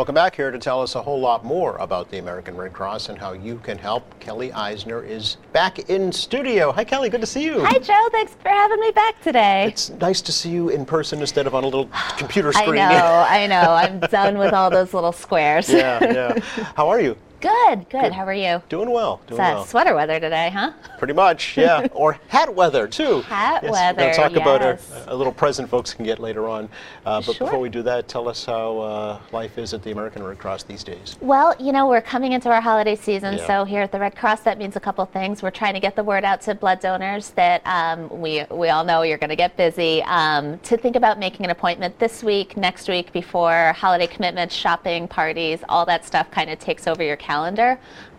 Welcome 0.00 0.14
back 0.14 0.34
here 0.34 0.50
to 0.50 0.58
tell 0.58 0.80
us 0.80 0.94
a 0.94 1.02
whole 1.02 1.20
lot 1.20 1.44
more 1.44 1.76
about 1.76 2.10
the 2.10 2.16
American 2.16 2.56
Red 2.56 2.72
Cross 2.72 3.10
and 3.10 3.18
how 3.18 3.34
you 3.34 3.58
can 3.58 3.76
help. 3.76 4.18
Kelly 4.18 4.50
Eisner 4.50 5.02
is 5.04 5.36
back 5.52 5.90
in 5.90 6.10
studio. 6.10 6.72
Hi, 6.72 6.84
Kelly. 6.84 7.10
Good 7.10 7.20
to 7.20 7.26
see 7.26 7.44
you. 7.44 7.62
Hi, 7.62 7.78
Joe. 7.78 8.08
Thanks 8.10 8.32
for 8.32 8.48
having 8.48 8.80
me 8.80 8.92
back 8.92 9.20
today. 9.20 9.66
It's 9.66 9.90
nice 9.90 10.22
to 10.22 10.32
see 10.32 10.48
you 10.48 10.70
in 10.70 10.86
person 10.86 11.20
instead 11.20 11.46
of 11.46 11.54
on 11.54 11.64
a 11.64 11.66
little 11.66 11.90
computer 12.16 12.50
screen. 12.50 12.80
I 12.80 12.94
know. 12.94 13.26
I 13.28 13.46
know. 13.46 13.72
I'm 13.72 14.00
done 14.00 14.38
with 14.38 14.54
all 14.54 14.70
those 14.70 14.94
little 14.94 15.12
squares. 15.12 15.70
yeah, 15.70 16.02
yeah. 16.02 16.38
How 16.76 16.88
are 16.88 17.02
you? 17.02 17.14
Good, 17.40 17.70
good, 17.70 17.88
good. 17.88 18.12
How 18.12 18.26
are 18.26 18.34
you? 18.34 18.62
Doing 18.68 18.90
well. 18.90 19.20
Doing 19.26 19.40
it's 19.40 19.54
well. 19.54 19.64
sweater 19.64 19.94
weather 19.94 20.20
today, 20.20 20.50
huh? 20.52 20.72
Pretty 20.98 21.14
much, 21.14 21.56
yeah. 21.56 21.86
or 21.92 22.18
hat 22.28 22.54
weather 22.54 22.86
too. 22.86 23.22
Hat 23.22 23.62
yes, 23.62 23.72
weather. 23.72 23.96
We're 23.96 24.02
going 24.02 24.10
to 24.10 24.16
talk 24.16 24.32
yes. 24.32 24.90
about 24.90 25.08
a, 25.08 25.14
a, 25.14 25.16
little 25.16 25.32
present 25.32 25.68
folks 25.70 25.94
can 25.94 26.04
get 26.04 26.18
later 26.18 26.48
on. 26.48 26.68
Uh, 27.06 27.22
but 27.22 27.36
sure. 27.36 27.46
before 27.46 27.58
we 27.58 27.70
do 27.70 27.82
that, 27.82 28.08
tell 28.08 28.28
us 28.28 28.44
how 28.44 28.78
uh, 28.78 29.20
life 29.32 29.56
is 29.56 29.72
at 29.72 29.82
the 29.82 29.90
American 29.90 30.22
Red 30.22 30.38
Cross 30.38 30.64
these 30.64 30.84
days. 30.84 31.16
Well, 31.20 31.54
you 31.58 31.72
know, 31.72 31.88
we're 31.88 32.02
coming 32.02 32.32
into 32.32 32.50
our 32.50 32.60
holiday 32.60 32.94
season, 32.94 33.38
Yeah. 33.38 33.46
so 33.46 33.64
here 33.64 33.80
at 33.82 33.92
the 33.92 34.00
Red 34.00 34.16
Cross, 34.16 34.40
that 34.42 34.58
means 34.58 34.76
a 34.76 34.80
couple 34.80 35.04
things. 35.06 35.42
We're 35.42 35.50
trying 35.50 35.74
to 35.74 35.80
get 35.80 35.96
the 35.96 36.04
word 36.04 36.24
out 36.24 36.42
to 36.42 36.54
blood 36.54 36.80
donors 36.80 37.30
that 37.30 37.62
um, 37.64 38.08
we 38.20 38.44
we 38.50 38.68
all 38.68 38.84
know 38.84 39.02
you're 39.02 39.18
going 39.18 39.30
to 39.30 39.36
get 39.36 39.56
busy. 39.56 40.02
Um, 40.04 40.58
to 40.58 40.76
think 40.76 40.94
about 40.94 41.18
making 41.18 41.46
an 41.46 41.50
appointment 41.50 41.98
this 41.98 42.22
week, 42.22 42.56
next 42.58 42.86
week, 42.88 43.12
before 43.12 43.72
holiday 43.76 44.06
commitments, 44.06 44.54
shopping, 44.54 45.08
parties, 45.08 45.60
all 45.70 45.86
that 45.86 46.04
stuff 46.04 46.30
kind 46.30 46.50
of 46.50 46.58
takes 46.58 46.86
over 46.86 47.02
your 47.02 47.16
calendar. 47.16 47.29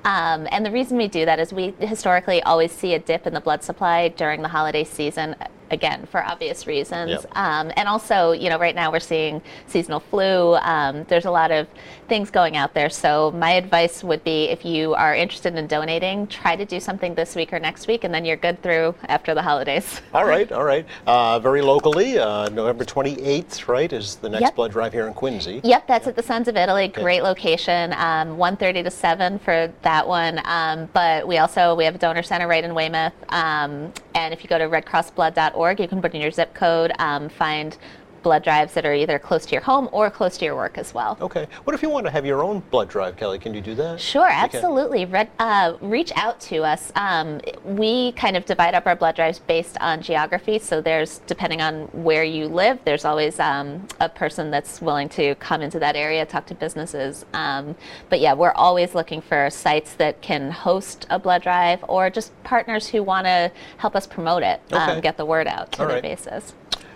Um, 0.04 0.48
and 0.52 0.66
the 0.66 0.72
reason 0.72 0.98
we 0.98 1.08
do 1.08 1.26
that 1.26 1.40
is 1.40 1.54
we 1.54 1.74
historically 1.80 2.42
always 2.44 2.72
see 2.72 2.94
a 2.94 3.00
dip 3.00 3.28
in 3.28 3.34
the 3.34 3.42
blood 3.42 3.64
supply 3.64 4.08
during 4.08 4.42
the 4.42 4.48
holiday 4.48 4.84
season, 4.84 5.36
again, 5.72 6.06
for 6.12 6.24
obvious 6.24 6.68
reasons. 6.68 7.12
Yep. 7.12 7.26
Um, 7.36 7.72
and 7.76 7.88
also, 7.88 8.34
you 8.34 8.50
know, 8.50 8.60
right 8.60 8.76
now 8.76 8.92
we're 8.92 9.00
seeing 9.00 9.42
seasonal 9.68 10.02
flu. 10.02 10.56
Um, 10.56 11.06
there's 11.06 11.26
a 11.26 11.32
lot 11.32 11.52
of 11.52 11.68
things 12.08 12.30
going 12.30 12.58
out 12.58 12.74
there. 12.74 12.90
So 12.90 13.32
my 13.32 13.52
advice 13.52 14.04
would 14.04 14.24
be 14.24 14.50
if 14.50 14.66
you 14.66 14.94
are 14.94 15.16
interested 15.16 15.56
in 15.56 15.68
donating, 15.68 16.28
try 16.28 16.56
to 16.56 16.66
do 16.66 16.80
something 16.80 17.16
this 17.16 17.36
week 17.36 17.54
or 17.54 17.60
next 17.60 17.88
week, 17.88 18.04
and 18.04 18.14
then 18.14 18.26
you're 18.26 18.38
good 18.38 18.62
through 18.62 18.94
after 19.08 19.34
the 19.34 19.42
holidays. 19.42 20.02
All 20.14 20.26
right, 20.26 20.52
all 20.52 20.64
right. 20.66 20.86
Uh, 21.08 21.40
very 21.40 21.62
locally, 21.62 22.20
uh, 22.20 22.50
November 22.50 22.84
28th, 22.84 23.68
right, 23.68 23.92
is 23.94 24.16
the 24.16 24.30
next 24.30 24.42
Yep. 24.42 24.56
blood 24.56 24.72
drive 24.72 24.92
here 24.92 25.08
in 25.08 25.14
Quincy. 25.14 25.62
Yep, 25.64 25.88
that's 25.88 26.08
at 26.08 26.16
the 26.16 26.24
Sons 26.24 26.48
of 26.48 26.58
Italy. 26.58 26.90
Great 26.90 27.24
location. 27.24 27.94
Um, 27.94 28.38
1:30 28.38 28.84
to 28.84 28.92
7 28.92 29.40
for 29.40 29.72
that 29.84 30.06
one. 30.08 30.42
Um, 30.46 30.90
but 30.94 31.26
we 31.28 31.38
also 31.38 31.76
we 31.76 31.86
have 31.86 31.96
a 31.96 31.98
donor 31.98 32.24
center 32.24 32.48
right 32.48 32.64
in 32.64 32.76
Weymouth. 32.76 33.14
Um, 33.30 33.94
and 34.16 34.34
if 34.34 34.44
you 34.44 34.50
go 34.50 34.58
to 34.58 34.68
redcrossblood.org, 34.68 35.61
you 35.80 35.88
can 35.88 36.02
put 36.02 36.14
in 36.14 36.22
your 36.22 36.32
zip 36.32 36.54
code, 36.54 36.92
um, 37.00 37.30
find 37.30 37.78
blood 38.22 38.44
drives 38.44 38.74
that 38.74 38.86
are 38.86 38.94
either 38.94 39.20
close 39.20 39.46
to 39.46 39.52
your 39.54 39.62
home 39.62 39.90
or 39.92 40.10
close 40.10 40.38
to 40.38 40.46
your 40.46 40.56
work 40.56 40.78
as 40.78 40.94
well. 40.94 41.18
Okay. 41.22 41.48
What 41.64 41.74
if 41.74 41.82
you 41.82 41.90
want 41.90 42.06
to 42.06 42.12
have 42.12 42.26
your 42.26 42.44
own 42.44 42.60
blood 42.72 42.90
drive, 42.90 43.18
Kelly? 43.18 43.40
Can 43.40 43.54
you 43.54 43.62
do 43.62 43.76
that? 43.76 44.00
Sure, 44.00 44.28
absolutely. 44.30 45.06
Red, 45.06 45.30
uh, 45.40 45.74
reach 45.82 46.12
out 46.16 46.40
to 46.42 46.64
us. 46.64 46.92
Um, 46.96 47.42
we 47.64 48.12
kind 48.14 48.38
of 48.38 48.46
divide 48.46 48.74
up 48.74 48.86
our 48.86 48.96
blood 48.96 49.16
drives 49.16 49.40
based 49.40 49.78
on 49.80 50.02
geography. 50.02 50.60
So 50.60 50.82
there's, 50.82 51.20
depending 51.28 51.62
on 51.62 51.84
where 51.94 52.24
you 52.24 52.48
live, 52.48 52.80
there's 52.86 53.06
always 53.06 53.40
um, 53.40 53.88
a 54.00 54.10
person 54.10 54.52
that's 54.52 54.82
willing 54.82 55.10
to 55.10 55.36
come 55.36 55.62
into 55.62 55.80
that 55.80 55.96
area, 55.96 56.26
talk 56.26 56.46
to 56.48 56.56
businesses. 56.56 57.26
Um, 57.34 57.76
but 58.10 58.20
yeah, 58.20 58.34
we're 58.34 58.52
always 58.54 58.94
looking 58.96 59.22
for 59.22 59.50
sites 59.50 59.94
that 59.96 60.22
can 60.22 60.52
host 60.52 61.06
a 61.10 61.20
blood 61.20 61.42
drive 61.44 61.84
or 61.88 62.10
just 62.10 62.32
partners 62.44 62.88
who 62.88 63.04
want 63.04 63.26
to 63.26 63.52
help 63.78 63.96
us 63.96 64.06
promote 64.08 64.44
it, 64.44 64.62
Okay. 64.72 64.82
um, 64.82 65.02
get 65.02 65.18
the 65.18 65.26
word 65.26 65.48
out 65.48 65.72
to 65.74 65.82
All 65.82 65.88
the 65.88 65.96
right. 65.96 66.04
basis. 66.04 66.54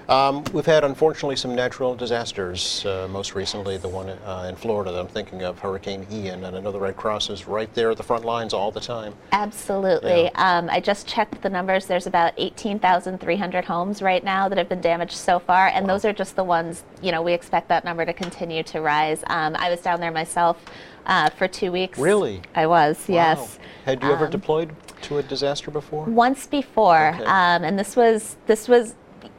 Um, 0.07 0.43
we've 0.53 0.65
had, 0.65 0.83
unfortunately, 0.83 1.35
some 1.35 1.55
natural 1.55 1.95
disasters. 1.95 2.85
Uh, 2.85 3.07
most 3.09 3.33
recently, 3.33 3.77
the 3.77 3.87
one 3.87 4.09
uh, 4.09 4.45
in 4.47 4.55
Florida 4.55 4.91
that 4.91 4.99
I'm 4.99 5.07
thinking 5.07 5.41
of, 5.43 5.57
Hurricane 5.59 6.05
Ian, 6.11 6.43
and 6.43 6.55
I 6.55 6.59
know 6.59 6.71
the 6.71 6.79
Red 6.79 6.95
Cross 6.95 7.31
is 7.31 7.47
right 7.47 7.73
there 7.73 7.89
at 7.89 7.97
the 7.97 8.03
front 8.03 8.23
lines 8.23 8.53
all 8.53 8.71
the 8.71 8.79
time. 8.79 9.13
Absolutely. 9.31 10.29
Um, 10.35 10.69
I 10.69 10.79
just 10.79 11.07
checked 11.07 11.41
the 11.41 11.49
numbers. 11.49 11.87
There's 11.87 12.05
about 12.05 12.33
18,300 12.37 13.65
homes 13.65 14.01
right 14.03 14.23
now 14.23 14.47
that 14.47 14.57
have 14.59 14.69
been 14.69 14.81
damaged 14.81 15.13
so 15.13 15.39
far, 15.39 15.67
and 15.69 15.89
those 15.89 16.05
are 16.05 16.13
just 16.13 16.35
the 16.35 16.43
ones, 16.43 16.83
you 17.01 17.11
know, 17.11 17.23
we 17.23 17.33
expect 17.33 17.67
that 17.69 17.83
number 17.83 18.05
to 18.05 18.13
continue 18.13 18.61
to 18.63 18.81
rise. 18.81 19.23
Um, 19.27 19.55
I 19.57 19.71
was 19.71 19.81
down 19.81 19.99
there 19.99 20.11
myself 20.11 20.63
uh, 21.07 21.31
for 21.31 21.47
two 21.47 21.71
weeks. 21.71 21.97
Really? 21.97 22.41
I 22.53 22.67
was, 22.67 23.09
yes. 23.09 23.37
Wow. 23.39 23.65
Had 23.85 24.03
you 24.03 24.11
ever 24.11 24.25
Um, 24.25 24.31
deployed 24.31 24.75
to 25.03 25.17
a 25.17 25.23
disaster 25.23 25.71
before? 25.71 26.05
Once 26.05 26.45
before, 26.45 27.13
Okay. 27.15 27.23
um, 27.25 27.63
and 27.63 27.77
this 27.79 27.95
was 27.95 28.37
this 28.47 28.67
was, 28.67 28.93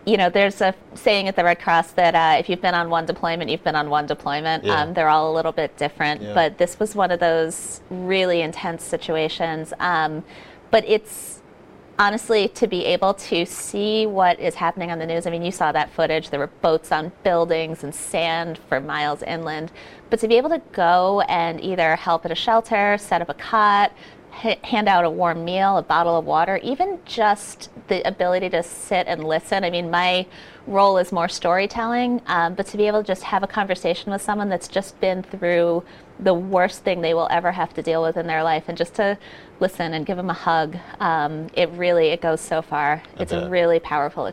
you 0.07 0.17
know, 0.17 0.31
there's 0.31 0.61
a 0.61 0.73
saying 0.95 1.27
at 1.27 1.35
the 1.35 1.43
Red 1.43 1.61
Cross 1.61 1.93
that 1.93 2.15
uh, 2.15 2.39
if 2.39 2.49
you've 2.49 2.63
been 2.63 2.75
on 2.75 2.89
one 2.89 3.07
deployment, 3.07 3.51
you've 3.51 3.65
been 3.65 3.75
on 3.75 3.91
one 3.91 4.07
deployment. 4.07 4.65
Yeah. 4.65 4.81
Um, 4.81 4.95
they're 4.95 5.09
all 5.09 5.33
a 5.33 5.35
little 5.35 5.53
bit 5.53 5.77
different, 5.77 6.23
Yeah. 6.23 6.33
but 6.33 6.59
this 6.59 6.79
was 6.79 6.95
one 6.95 7.11
of 7.11 7.19
those 7.19 7.81
really 7.91 8.41
intense 8.41 8.85
situations. 8.85 9.73
Um, 9.81 10.25
but 10.71 10.85
it's 10.87 11.43
honestly 11.99 12.49
to 12.49 12.67
be 12.67 12.85
able 12.85 13.15
to 13.15 13.45
see 13.47 14.07
what 14.07 14.39
is 14.39 14.55
happening 14.55 14.91
on 14.93 14.99
the 14.99 15.07
news. 15.07 15.27
I 15.27 15.31
mean, 15.31 15.43
you 15.43 15.51
saw 15.51 15.73
that 15.73 15.91
footage. 15.91 16.31
There 16.31 16.39
were 16.39 16.49
boats 16.61 16.93
on 16.93 17.11
buildings 17.25 17.83
and 17.83 17.95
sand 17.95 18.59
for 18.69 18.81
miles 18.81 19.23
inland. 19.23 19.73
But 20.09 20.21
to 20.21 20.29
be 20.29 20.37
able 20.37 20.51
to 20.51 20.63
go 20.73 21.23
and 21.23 21.61
either 21.61 21.97
help 21.97 22.25
at 22.25 22.31
a 22.31 22.35
shelter, 22.37 22.97
set 22.99 23.23
up 23.23 23.29
a 23.29 23.35
cot, 23.35 23.93
hand 24.37 24.89
out 24.89 25.05
a 25.05 25.11
warm 25.11 25.45
meal, 25.45 25.79
a 25.79 25.83
bottle 25.83 26.17
of 26.19 26.25
water, 26.25 26.59
even 26.63 26.99
just 27.05 27.71
the 27.89 28.07
ability 28.07 28.51
to 28.51 28.63
sit 28.63 29.07
and 29.07 29.25
listen. 29.25 29.65
I 29.65 29.71
mean, 29.71 29.91
my 29.91 30.27
role 30.67 30.99
is 30.99 31.13
more 31.13 31.29
storytelling, 31.29 32.21
um, 32.27 32.55
but 32.55 32.67
to 32.67 32.77
be 32.77 32.87
able 32.87 33.03
to 33.03 33.07
just 33.07 33.23
have 33.23 33.43
a 33.43 33.47
conversation 33.47 34.13
with 34.13 34.21
someone 34.21 34.49
that's 34.49 34.69
just 34.69 35.01
been 35.01 35.23
through 35.23 35.85
the 36.19 36.35
worst 36.35 36.83
thing 36.83 37.01
they 37.01 37.15
will 37.15 37.29
ever 37.31 37.53
have 37.53 37.75
to 37.75 37.83
deal 37.83 38.03
with 38.03 38.17
in 38.17 38.27
their 38.27 38.43
life 38.43 38.65
and 38.69 38.77
just 38.77 38.95
to 38.95 39.19
listen 39.61 39.93
and 39.93 40.07
give 40.07 40.17
them 40.17 40.31
a 40.31 40.35
hug 40.35 40.77
um, 41.01 41.49
it 41.53 41.69
really 41.71 42.09
it 42.09 42.23
goes 42.23 42.41
so 42.41 42.63
far 42.63 43.03
it's 43.19 43.33
bet. 43.33 43.45
a 43.45 43.49
really 43.51 43.79
powerful 43.79 44.27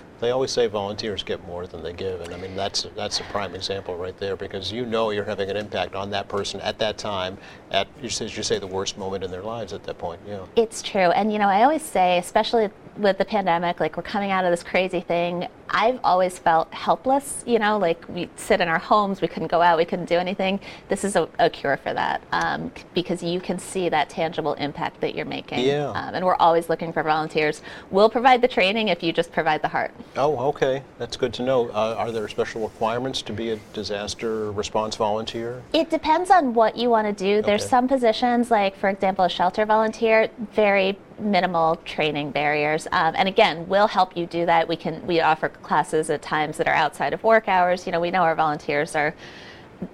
Yeah. 0.00 0.02
They 0.24 0.30
always 0.30 0.52
say 0.52 0.68
volunteers 0.68 1.22
get 1.22 1.46
more 1.46 1.66
than 1.66 1.82
they 1.82 1.92
give, 1.92 2.22
and 2.22 2.32
I 2.32 2.38
mean 2.38 2.56
that's 2.56 2.86
that's 2.96 3.20
a 3.20 3.24
prime 3.24 3.54
example 3.54 3.94
right 3.94 4.16
there 4.18 4.36
because 4.36 4.72
you 4.72 4.86
know 4.86 5.10
you're 5.10 5.26
having 5.26 5.50
an 5.50 5.56
impact 5.58 5.94
on 5.94 6.08
that 6.12 6.28
person 6.28 6.62
at 6.62 6.78
that 6.78 6.96
time, 6.96 7.36
at 7.70 7.88
you 8.00 8.08
say, 8.08 8.24
you 8.24 8.42
say 8.42 8.58
the 8.58 8.66
worst 8.66 8.96
moment 8.96 9.22
in 9.22 9.30
their 9.30 9.42
lives 9.42 9.74
at 9.74 9.84
that 9.84 9.98
point. 9.98 10.22
Yeah. 10.26 10.46
It's 10.56 10.80
true. 10.80 11.10
And, 11.10 11.30
you 11.30 11.38
know, 11.38 11.48
I 11.48 11.62
always 11.62 11.82
say, 11.82 12.16
especially 12.16 12.70
with 12.96 13.18
the 13.18 13.24
pandemic, 13.24 13.80
like 13.80 13.96
we're 13.96 14.02
coming 14.02 14.30
out 14.30 14.44
of 14.44 14.50
this 14.50 14.62
crazy 14.62 15.00
thing, 15.00 15.48
I've 15.70 15.98
always 16.04 16.38
felt 16.38 16.72
helpless, 16.72 17.42
you 17.46 17.58
know, 17.58 17.78
like 17.78 18.08
we 18.08 18.28
sit 18.36 18.60
in 18.60 18.68
our 18.68 18.78
homes, 18.78 19.20
we 19.20 19.26
couldn't 19.28 19.48
go 19.48 19.60
out, 19.60 19.76
we 19.76 19.84
couldn't 19.84 20.04
do 20.08 20.16
anything. 20.16 20.60
This 20.88 21.02
is 21.04 21.16
a, 21.16 21.28
a 21.38 21.50
cure 21.50 21.76
for 21.78 21.92
that 21.92 22.22
um, 22.32 22.70
because 22.94 23.22
you 23.22 23.40
can 23.40 23.58
see 23.58 23.88
that 23.88 24.08
tangible 24.08 24.54
impact 24.54 25.00
that 25.00 25.14
you're 25.14 25.24
making. 25.24 25.60
Yeah. 25.60 25.88
Um, 25.88 26.14
and 26.14 26.24
we're 26.24 26.36
always 26.36 26.68
looking 26.68 26.92
for 26.92 27.02
volunteers. 27.02 27.62
We'll 27.90 28.10
provide 28.10 28.40
the 28.40 28.48
training 28.48 28.88
if 28.88 29.02
you 29.02 29.12
just 29.12 29.32
provide 29.32 29.62
the 29.62 29.68
heart. 29.68 29.92
Oh, 30.16 30.38
okay. 30.50 30.82
That's 30.98 31.16
good 31.16 31.34
to 31.34 31.42
know. 31.42 31.68
Uh, 31.70 31.96
are 31.98 32.12
there 32.12 32.28
special 32.28 32.62
requirements 32.62 33.22
to 33.22 33.32
be 33.32 33.50
a 33.50 33.56
disaster 33.72 34.52
response 34.52 34.94
volunteer? 34.96 35.62
It 35.72 35.90
depends 35.90 36.30
on 36.30 36.54
what 36.54 36.76
you 36.76 36.90
want 36.90 37.06
to 37.06 37.12
do. 37.12 37.42
There's 37.42 37.62
Okay. 37.62 37.70
some 37.70 37.88
positions, 37.88 38.50
like 38.50 38.76
for 38.76 38.88
example, 38.90 39.24
a 39.24 39.30
shelter 39.30 39.64
volunteer, 39.66 40.28
very 40.52 40.96
minimal 41.24 41.76
training 41.84 42.30
barriers. 42.30 42.86
Um, 42.92 43.14
and 43.16 43.28
again, 43.28 43.66
we'll 43.68 43.88
help 43.88 44.16
you 44.16 44.26
do 44.26 44.46
that. 44.46 44.68
We 44.68 44.76
can 44.76 45.04
we 45.06 45.20
offer 45.20 45.48
classes 45.48 46.10
at 46.10 46.22
times 46.22 46.58
that 46.58 46.68
are 46.68 46.74
outside 46.74 47.12
of 47.12 47.22
work 47.24 47.48
hours. 47.48 47.86
You 47.86 47.92
know, 47.92 48.00
we 48.00 48.10
know 48.10 48.22
our 48.22 48.34
volunteers 48.34 48.94
are. 48.94 49.14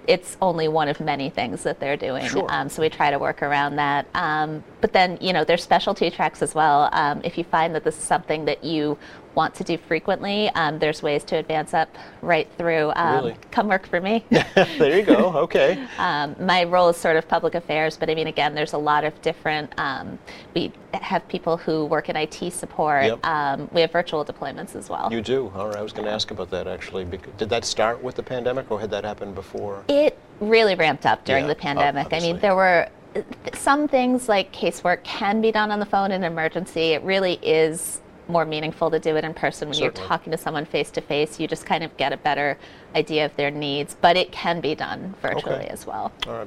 It's 0.07 0.37
only 0.41 0.67
one 0.67 0.87
of 0.87 0.99
many 0.99 1.29
things 1.29 1.63
that 1.63 1.79
they're 1.79 1.97
doing, 1.97 2.25
Sure. 2.27 2.45
um, 2.49 2.69
so 2.69 2.81
we 2.81 2.87
try 2.89 3.11
to 3.11 3.17
work 3.19 3.41
around 3.41 3.75
that. 3.77 4.05
Um, 4.13 4.63
but 4.79 4.93
then, 4.93 5.17
you 5.19 5.33
know, 5.33 5.43
there's 5.43 5.63
specialty 5.63 6.09
tracks 6.11 6.41
as 6.41 6.53
well. 6.55 6.87
Um, 6.93 7.19
if 7.25 7.37
you 7.37 7.43
find 7.43 7.73
that 7.75 7.83
this 7.83 7.97
is 7.97 8.03
something 8.03 8.45
that 8.45 8.63
you 8.63 8.97
want 9.35 9.55
to 9.55 9.63
do 9.63 9.77
frequently, 9.77 10.49
um, 10.49 10.79
there's 10.79 11.01
ways 11.01 11.23
to 11.25 11.37
advance 11.37 11.73
up 11.73 11.95
right 12.21 12.47
through. 12.57 12.91
Um, 12.95 13.11
Really? 13.15 13.35
Come 13.51 13.67
work 13.67 13.87
for 13.87 14.01
me. 14.01 14.25
there 14.29 14.97
you 14.97 15.03
go. 15.03 15.33
Okay. 15.37 15.87
Um, 15.97 16.35
my 16.39 16.63
role 16.63 16.89
is 16.89 16.97
sort 16.97 17.15
of 17.15 17.27
public 17.27 17.53
affairs, 17.53 17.95
but 17.95 18.09
I 18.09 18.15
mean, 18.15 18.27
again, 18.27 18.55
there's 18.55 18.73
a 18.73 18.77
lot 18.77 19.03
of 19.03 19.19
different. 19.21 19.71
Um, 19.77 20.17
we 20.55 20.71
have 20.93 21.27
people 21.27 21.57
who 21.57 21.85
work 21.85 22.09
in 22.09 22.15
IT 22.15 22.51
support. 22.51 23.05
Yep. 23.05 23.25
Um, 23.25 23.69
we 23.71 23.81
have 23.81 23.91
virtual 23.91 24.25
deployments 24.25 24.75
as 24.75 24.89
well. 24.89 25.09
You 25.11 25.21
do. 25.21 25.51
All 25.55 25.67
right. 25.67 25.75
I 25.75 25.81
was 25.81 25.93
going 25.93 26.05
to 26.05 26.11
ask 26.11 26.31
about 26.31 26.49
that 26.51 26.67
actually. 26.67 27.05
Did 27.37 27.49
that 27.49 27.65
start 27.65 28.01
with 28.01 28.15
the 28.15 28.23
pandemic, 28.23 28.71
or 28.71 28.79
had 28.79 28.89
that 28.91 29.03
happened 29.03 29.35
before? 29.35 29.83
It 29.87 30.17
really 30.39 30.75
ramped 30.75 31.05
up 31.05 31.23
during 31.23 31.43
Yeah, 31.43 31.49
the 31.49 31.55
pandemic. 31.55 32.13
I 32.13 32.19
mean, 32.19 32.39
there 32.39 32.55
were 32.55 32.89
uh, 33.15 33.21
some 33.53 33.87
things 33.87 34.27
like 34.27 34.51
casework 34.51 35.03
can 35.03 35.39
be 35.41 35.51
done 35.51 35.71
on 35.71 35.79
the 35.79 35.85
phone 35.85 36.11
in 36.11 36.23
an 36.23 36.31
emergency. 36.31 36.93
It 36.93 37.03
really 37.03 37.33
is 37.43 38.01
more 38.31 38.45
meaningful 38.45 38.89
to 38.91 38.99
do 38.99 39.15
it 39.17 39.23
in 39.23 39.33
person 39.33 39.67
when 39.67 39.75
Certainly. 39.75 39.99
you're 39.99 40.07
talking 40.07 40.31
to 40.31 40.37
someone 40.37 40.65
face 40.65 40.89
to 40.91 41.01
face. 41.01 41.39
You 41.39 41.47
just 41.47 41.65
kind 41.65 41.83
of 41.83 41.95
get 41.97 42.13
a 42.13 42.17
better 42.17 42.57
idea 42.95 43.25
of 43.25 43.35
their 43.35 43.51
needs, 43.51 43.95
but 44.01 44.17
it 44.17 44.31
can 44.31 44.59
be 44.61 44.75
done 44.75 45.13
virtually 45.21 45.55
Okay. 45.55 45.67
as 45.67 45.85
well. 45.85 46.11
Uh, 46.27 46.45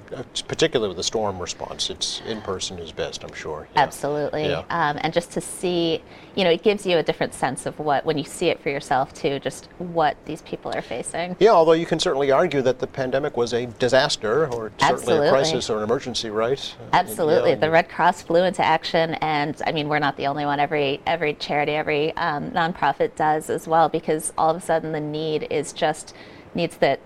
particularly 0.49 0.88
with 0.88 0.96
the 0.96 1.02
storm 1.02 1.38
response, 1.38 1.91
it's 1.91 2.20
in 2.26 2.41
person 2.43 2.79
is 2.79 2.93
best, 2.93 3.25
I'm 3.25 3.32
sure. 3.35 3.67
Yeah. 3.75 3.82
Absolutely. 3.82 4.49
Yeah. 4.49 4.64
Um, 4.70 4.99
and 5.00 5.12
just 5.12 5.31
to 5.32 5.41
see, 5.41 6.02
you 6.35 6.44
know, 6.44 6.50
it 6.50 6.62
gives 6.62 6.85
you 6.87 6.99
a 6.99 7.02
different 7.02 7.35
sense 7.35 7.67
of 7.67 7.79
what, 7.79 8.05
when 8.05 8.19
you 8.19 8.25
see 8.25 8.49
it 8.49 8.61
for 8.61 8.69
yourself 8.70 9.14
too, 9.14 9.38
just 9.38 9.69
what 9.79 10.17
these 10.26 10.43
people 10.43 10.73
are 10.75 10.82
facing. 10.82 11.37
Yeah, 11.38 11.50
although 11.50 11.73
you 11.73 11.87
can 11.87 11.99
certainly 11.99 12.31
argue 12.31 12.62
that 12.62 12.79
the 12.79 12.87
pandemic 12.87 13.37
was 13.37 13.52
a 13.55 13.67
disaster 13.67 14.46
or 14.46 14.70
certainly 14.79 14.94
Absolutely. 14.94 15.26
a 15.29 15.31
crisis 15.31 15.70
or 15.70 15.79
an 15.79 15.85
emergency, 15.85 16.31
right? 16.31 16.75
Uh, 16.81 16.96
Absolutely. 16.96 17.50
yeah, 17.50 17.56
the 17.56 17.70
Red 17.70 17.88
Cross 17.88 18.23
flew 18.23 18.43
into 18.43 18.64
action, 18.64 19.14
and 19.14 19.61
I 19.67 19.73
mean, 19.73 19.88
we're 19.88 19.99
not 19.99 20.17
the 20.17 20.26
only 20.26 20.44
one. 20.44 20.61
Every 20.61 21.00
every 21.06 21.35
charity, 21.35 21.73
every 21.73 22.17
um, 22.17 22.50
nonprofit 22.50 23.14
does 23.17 23.50
as 23.50 23.67
well, 23.69 23.88
because 23.88 24.32
all 24.37 24.50
of 24.50 24.56
a 24.56 24.61
sudden 24.61 24.93
the 24.93 25.00
need 25.00 25.46
is 25.50 25.73
just 25.73 26.14
needs 26.55 26.77
that 26.79 27.01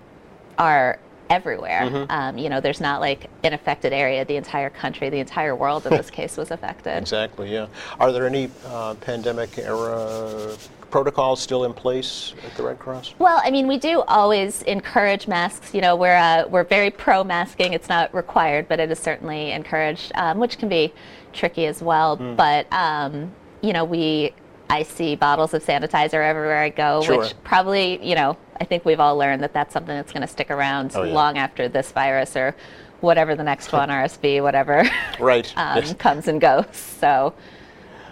are 0.58 0.98
everywhere. 1.30 1.82
Mm-hmm. 1.82 2.10
Um, 2.10 2.38
you 2.38 2.48
know, 2.48 2.60
there's 2.60 2.80
not 2.80 3.00
like 3.00 3.28
an 3.44 3.52
affected 3.52 3.92
area. 3.92 4.24
The 4.24 4.36
entire 4.36 4.70
country, 4.70 5.10
the 5.10 5.18
entire 5.18 5.54
world 5.54 5.86
in 5.86 5.92
this 5.92 6.10
case 6.18 6.36
was 6.36 6.50
affected. 6.50 6.98
Exactly, 6.98 7.52
yeah. 7.52 7.66
Are 8.00 8.12
there 8.12 8.26
any 8.26 8.50
uh, 8.66 8.94
pandemic 8.94 9.58
era 9.58 10.56
protocols 10.90 11.40
still 11.40 11.64
in 11.64 11.74
place 11.74 12.34
at 12.46 12.56
the 12.56 12.62
Red 12.62 12.78
Cross? 12.78 13.14
Well, 13.18 13.40
I 13.44 13.50
mean, 13.50 13.68
we 13.68 13.78
do 13.78 14.02
always 14.02 14.62
encourage 14.62 15.28
masks. 15.28 15.74
You 15.74 15.80
know, 15.80 15.96
we're 15.96 16.16
uh, 16.16 16.46
we're 16.48 16.64
very 16.64 16.90
pro 16.90 17.24
masking. 17.24 17.72
It's 17.72 17.88
not 17.88 18.14
required, 18.14 18.68
but 18.68 18.80
it 18.80 18.90
is 18.90 18.98
certainly 18.98 19.52
encouraged, 19.52 20.12
um, 20.14 20.38
which 20.38 20.58
can 20.58 20.68
be 20.68 20.92
tricky 21.32 21.66
as 21.66 21.82
well. 21.82 22.16
Hmm. 22.16 22.36
But 22.36 22.72
um, 22.72 23.32
you 23.60 23.72
know, 23.72 23.84
we 23.84 24.32
I 24.70 24.82
see 24.82 25.16
bottles 25.16 25.54
of 25.54 25.64
sanitizer 25.64 26.22
everywhere 26.24 26.58
I 26.58 26.68
go, 26.70 27.02
Sure. 27.02 27.18
which 27.18 27.34
probably 27.44 28.04
you 28.06 28.14
know 28.14 28.36
I 28.60 28.64
think 28.64 28.84
we've 28.84 29.00
all 29.00 29.16
learned 29.16 29.42
that 29.42 29.52
that's 29.52 29.72
something 29.72 29.94
that's 29.94 30.12
going 30.12 30.22
to 30.22 30.28
stick 30.28 30.50
around 30.50 30.92
Oh, 30.94 31.02
yeah. 31.04 31.12
long 31.14 31.38
after 31.38 31.68
this 31.68 31.92
virus 31.92 32.36
or 32.36 32.54
whatever 33.00 33.34
the 33.34 33.44
next 33.44 33.72
one, 33.72 33.88
RSV, 34.00 34.42
whatever, 34.42 34.84
Right. 35.20 35.52
um, 35.56 35.78
yes. 35.78 35.94
comes 35.94 36.28
and 36.28 36.40
goes. 36.40 36.66
So. 36.72 37.34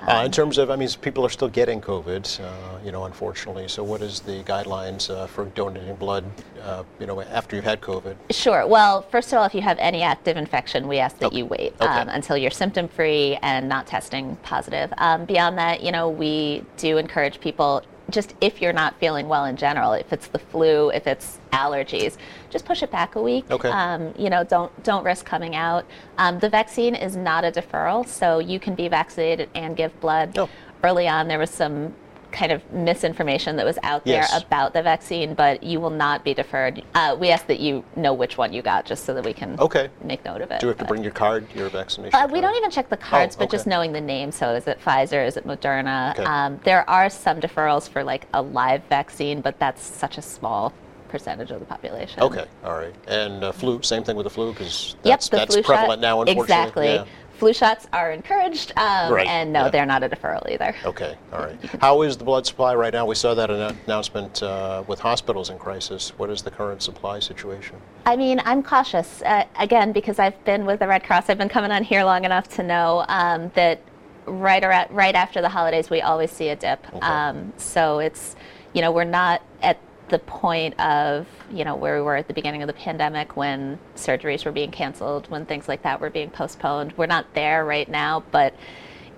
Uh, 0.07 0.23
in 0.25 0.31
terms 0.31 0.57
of, 0.59 0.71
I 0.71 0.77
mean, 0.77 0.89
people 1.01 1.27
are 1.27 1.31
still 1.31 1.49
getting 1.49 1.81
COVID, 1.81 2.41
uh, 2.41 2.79
you 2.85 2.93
know, 2.93 3.07
unfortunately. 3.07 3.67
So, 3.67 3.83
what 3.83 4.03
is 4.03 4.21
the 4.21 4.43
guidelines 4.45 5.11
uh, 5.11 5.27
for 5.27 5.47
donating 5.47 5.97
blood, 5.97 6.25
uh, 6.63 6.85
you 7.01 7.07
know, 7.07 7.21
after 7.23 7.57
you've 7.57 7.65
had 7.65 7.81
COVID? 7.81 8.15
Sure. 8.31 8.67
Well, 8.69 9.03
first 9.03 9.33
of 9.33 9.39
all, 9.39 9.47
if 9.47 9.55
you 9.55 9.63
have 9.63 9.79
any 9.81 10.03
active 10.03 10.37
infection, 10.37 10.87
we 10.87 10.99
ask 10.99 11.19
that 11.19 11.27
Okay. 11.29 11.39
you 11.39 11.47
wait 11.47 11.75
Okay. 11.81 11.87
um, 11.87 12.09
until 12.11 12.37
you're 12.37 12.53
symptom 12.53 12.87
free 12.87 13.37
and 13.43 13.69
not 13.69 13.89
testing 13.89 14.37
positive. 14.45 14.93
Um, 14.99 15.25
beyond 15.25 15.59
that, 15.59 15.83
you 15.83 15.91
know, 15.91 16.09
we 16.09 16.63
do 16.77 16.99
encourage 16.99 17.41
people 17.41 17.83
just 18.11 18.35
if 18.41 18.63
you're 18.63 18.73
not 18.73 18.99
feeling 18.99 19.29
well 19.29 19.45
in 19.45 19.57
general, 19.57 19.93
if 19.93 20.13
it's 20.13 20.29
the 20.29 20.39
flu, 20.39 20.91
if 20.91 21.07
it's 21.07 21.39
allergies, 21.53 22.17
just 22.51 22.65
push 22.65 22.83
it 22.83 22.91
back 22.91 23.17
a 23.17 23.23
week. 23.23 23.45
Okay. 23.51 23.69
Um, 23.69 24.15
you 24.17 24.31
know, 24.31 24.45
don't 24.45 24.71
don't 24.83 25.05
risk 25.05 25.25
coming 25.25 25.57
out. 25.57 25.85
Um, 26.19 26.39
the 26.39 26.49
vaccine 26.49 26.95
is 26.95 27.17
not 27.17 27.45
a 27.45 27.51
deferral, 27.51 28.07
so 28.07 28.39
you 28.39 28.61
can 28.61 28.75
be 28.75 28.89
vaccinated 28.89 29.49
and 29.55 29.77
give 29.77 29.99
blood. 30.01 30.39
Oh. 30.39 30.49
Early 30.85 31.09
on, 31.09 31.27
there 31.27 31.39
was 31.39 31.51
some 31.51 31.95
kind 32.37 32.53
of 32.53 32.61
misinformation 32.71 33.57
that 33.57 33.65
was 33.65 33.79
out 33.83 34.05
there 34.05 34.17
Yes. 34.17 34.43
about 34.43 34.75
the 34.75 34.83
vaccine, 34.83 35.33
but 35.35 35.63
you 35.63 35.81
will 35.81 35.91
not 35.91 36.23
be 36.23 36.35
deferred. 36.35 36.83
Uh, 36.95 37.17
we 37.19 37.31
ask 37.31 37.47
that 37.47 37.61
you 37.61 37.83
know 37.97 38.13
which 38.13 38.37
one 38.37 38.53
you 38.53 38.61
got, 38.61 38.85
just 38.85 39.05
so 39.07 39.15
that 39.15 39.25
we 39.25 39.33
can 39.33 39.57
Okay. 39.59 39.89
make 40.05 40.23
note 40.25 40.43
of 40.43 40.51
it. 40.51 40.61
Do 40.61 40.67
you 40.67 40.69
have 40.69 40.79
to 40.79 40.85
bring 40.85 41.03
your 41.03 41.13
card, 41.13 41.47
your 41.55 41.71
vaccination 41.71 42.15
uh, 42.15 42.21
card? 42.21 42.31
we 42.33 42.43
don't 42.43 42.55
even 42.57 42.71
check 42.71 42.91
the 42.91 42.97
cards, 42.97 43.37
Oh, 43.37 43.39
but 43.41 43.51
just 43.51 43.67
knowing 43.67 43.93
the 43.93 44.01
name. 44.03 44.31
So 44.31 44.51
is 44.55 44.67
it 44.67 44.79
Pfizer? 44.85 45.27
Is 45.27 45.39
it 45.39 45.47
Moderna? 45.47 46.13
Okay. 46.13 46.25
Um, 46.25 46.61
there 46.65 46.89
are 46.89 47.09
some 47.09 47.41
deferrals 47.41 47.89
for 47.89 48.05
like 48.05 48.27
a 48.35 48.43
live 48.43 48.83
vaccine, 48.91 49.41
but 49.41 49.59
that's 49.59 49.83
such 49.83 50.19
a 50.19 50.23
small 50.23 50.75
percentage 51.09 51.51
of 51.53 51.61
the 51.61 51.67
population. 51.67 52.21
Okay, 52.23 52.45
all 52.65 52.75
right. 52.77 52.95
And 53.07 53.45
uh, 53.45 53.53
flu, 53.53 53.81
same 53.83 54.05
thing 54.05 54.17
with 54.17 54.25
the 54.25 54.31
flu, 54.31 54.53
because 54.53 54.97
Yep, 55.05 55.13
that's, 55.15 55.29
the 55.31 55.37
that's 55.37 55.55
prevalent 55.67 55.93
shot. 55.93 56.01
now, 56.01 56.21
unfortunately. 56.21 56.43
Exactly. 56.43 56.87
Yeah. 56.95 57.05
Flu 57.37 57.53
shots 57.53 57.87
are 57.93 58.13
encouraged, 58.13 58.73
um, 58.77 59.13
Right, 59.13 59.27
and 59.27 59.53
no, 59.53 59.65
yeah. 59.65 59.71
they're 59.71 59.87
not 59.87 60.03
a 60.03 60.09
deferral 60.09 60.51
either. 60.51 60.75
Okay, 60.85 61.17
all 61.33 61.41
right. 61.41 61.59
How 61.81 62.01
is 62.03 62.17
the 62.17 62.25
blood 62.25 62.47
supply 62.47 62.75
right 62.75 62.93
now? 62.93 63.05
We 63.05 63.15
saw 63.15 63.35
that 63.35 63.51
annou- 63.51 63.77
announcement 63.85 64.43
uh, 64.43 64.85
with 64.87 65.01
hospitals 65.01 65.51
in 65.51 65.59
crisis. 65.59 66.11
What 66.17 66.31
is 66.31 66.41
the 66.43 66.51
current 66.51 66.83
supply 66.83 67.19
situation? 67.19 67.77
I 68.07 68.17
mean, 68.17 68.41
I'm 68.47 68.63
cautious 68.63 69.21
uh, 69.23 69.45
again 69.59 69.93
because 69.93 70.19
I've 70.19 70.43
been 70.45 70.65
with 70.65 70.81
the 70.81 70.87
Red 70.89 71.05
Cross. 71.05 71.29
I've 71.29 71.37
been 71.39 71.51
coming 71.51 71.71
on 71.73 71.85
here 71.85 72.05
long 72.05 72.25
enough 72.25 72.49
to 72.57 72.63
know 72.63 73.05
um, 73.09 73.51
that 73.55 73.81
right 74.27 74.65
around, 74.65 74.91
right 74.91 75.15
after 75.15 75.43
the 75.43 75.49
holidays, 75.51 75.91
we 75.91 76.01
always 76.01 76.31
see 76.31 76.49
a 76.49 76.57
dip. 76.57 76.85
Okay. 76.89 76.99
Um, 77.01 77.53
so 77.59 77.99
it's, 77.99 78.35
you 78.73 78.81
know, 78.81 78.91
we're 78.93 79.05
not 79.05 79.43
at 79.63 79.79
the 80.09 80.19
point 80.21 80.79
of, 80.81 81.27
you 81.51 81.65
know, 81.65 81.75
where 81.75 81.97
we 81.97 82.03
were 82.03 82.17
at 82.17 82.29
the 82.29 82.35
beginning 82.35 82.63
of 82.63 82.69
the 82.69 82.73
pandemic 82.73 83.37
when 83.37 83.79
surgeries 83.97 84.45
were 84.45 84.53
being 84.53 84.71
canceled, 84.71 85.29
when 85.31 85.45
things 85.47 85.69
like 85.69 85.83
that 85.83 86.01
were 86.01 86.11
being 86.11 86.31
postponed. 86.31 86.93
We're 86.97 87.07
not 87.07 87.35
there 87.35 87.65
right 87.65 87.89
now, 87.89 88.23
but 88.31 88.55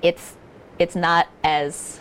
it's 0.03 0.37
it's 0.79 0.95
not 0.95 1.29
as 1.45 2.01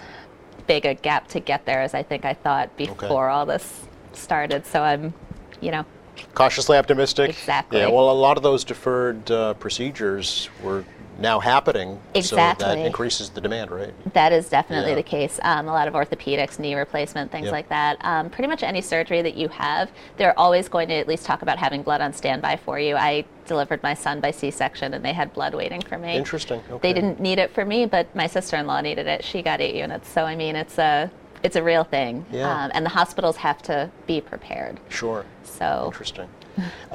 big 0.67 0.85
a 0.85 0.93
gap 0.93 1.27
to 1.29 1.39
get 1.39 1.65
there 1.65 1.81
as 1.81 1.93
I 1.93 2.03
think 2.03 2.25
I 2.25 2.33
thought 2.33 2.75
before 2.77 3.29
all 3.29 3.45
this 3.45 3.87
started. 4.13 4.65
So 4.65 4.83
I'm, 4.83 5.13
you 5.61 5.71
know, 5.71 5.85
Cautiously 6.33 6.77
optimistic? 6.77 7.29
Exactly. 7.29 7.79
Yeah, 7.79 7.87
well, 7.87 8.09
a 8.09 8.13
lot 8.13 8.37
of 8.37 8.43
those 8.43 8.63
deferred 8.63 9.29
uh, 9.31 9.53
procedures 9.55 10.49
were 10.63 10.83
now 11.19 11.39
happening. 11.39 11.99
So 12.21 12.35
that 12.35 12.61
increases 12.77 13.29
the 13.29 13.41
demand, 13.41 13.71
right? 13.71 13.93
That 14.13 14.31
is 14.31 14.49
definitely 14.49 14.91
Yeah. 14.91 14.95
the 14.97 15.03
case. 15.03 15.39
Um, 15.43 15.67
a 15.67 15.71
lot 15.71 15.87
of 15.87 15.93
orthopedics, 15.93 16.59
knee 16.59 16.75
replacement, 16.75 17.31
things 17.31 17.45
Yep. 17.45 17.51
like 17.51 17.69
that. 17.69 17.97
Um, 18.01 18.29
pretty 18.29 18.47
much 18.47 18.63
any 18.63 18.81
surgery 18.81 19.21
that 19.21 19.35
you 19.35 19.47
have, 19.49 19.89
they're 20.17 20.37
always 20.37 20.67
going 20.69 20.87
to 20.89 20.95
at 20.95 21.07
least 21.07 21.25
talk 21.25 21.41
about 21.41 21.57
having 21.57 21.81
blood 21.81 22.01
on 22.01 22.13
standby 22.13 22.57
for 22.57 22.79
you. 22.79 22.95
I 22.95 23.25
delivered 23.45 23.81
my 23.81 23.93
son 23.93 24.19
by 24.19 24.31
C-section, 24.31 24.93
and 24.93 25.03
they 25.03 25.13
had 25.13 25.33
blood 25.33 25.55
waiting 25.55 25.81
for 25.81 25.97
me. 25.97 26.15
Interesting. 26.15 26.61
Okay. 26.69 26.79
They 26.81 26.93
didn't 26.93 27.19
need 27.19 27.39
it 27.39 27.51
for 27.53 27.65
me, 27.65 27.85
but 27.85 28.13
my 28.15 28.27
sister-in-law 28.27 28.81
needed 28.81 29.07
it. 29.07 29.23
She 29.23 29.41
got 29.41 29.61
eight 29.61 29.75
units, 29.75 30.09
so 30.09 30.23
I 30.25 30.35
mean, 30.35 30.55
it's 30.55 30.77
a 30.77 31.09
it's 31.43 31.55
a 31.55 31.61
real 31.61 31.83
thing. 31.83 32.25
Yeah. 32.31 32.49
Um, 32.65 32.71
and 32.73 32.83
the 32.83 32.89
hospitals 32.89 33.37
have 33.37 33.61
to 33.63 33.89
be 34.07 34.19
prepared. 34.19 34.79
Sure. 34.89 35.23
So 35.43 35.83
Interesting. 35.85 36.27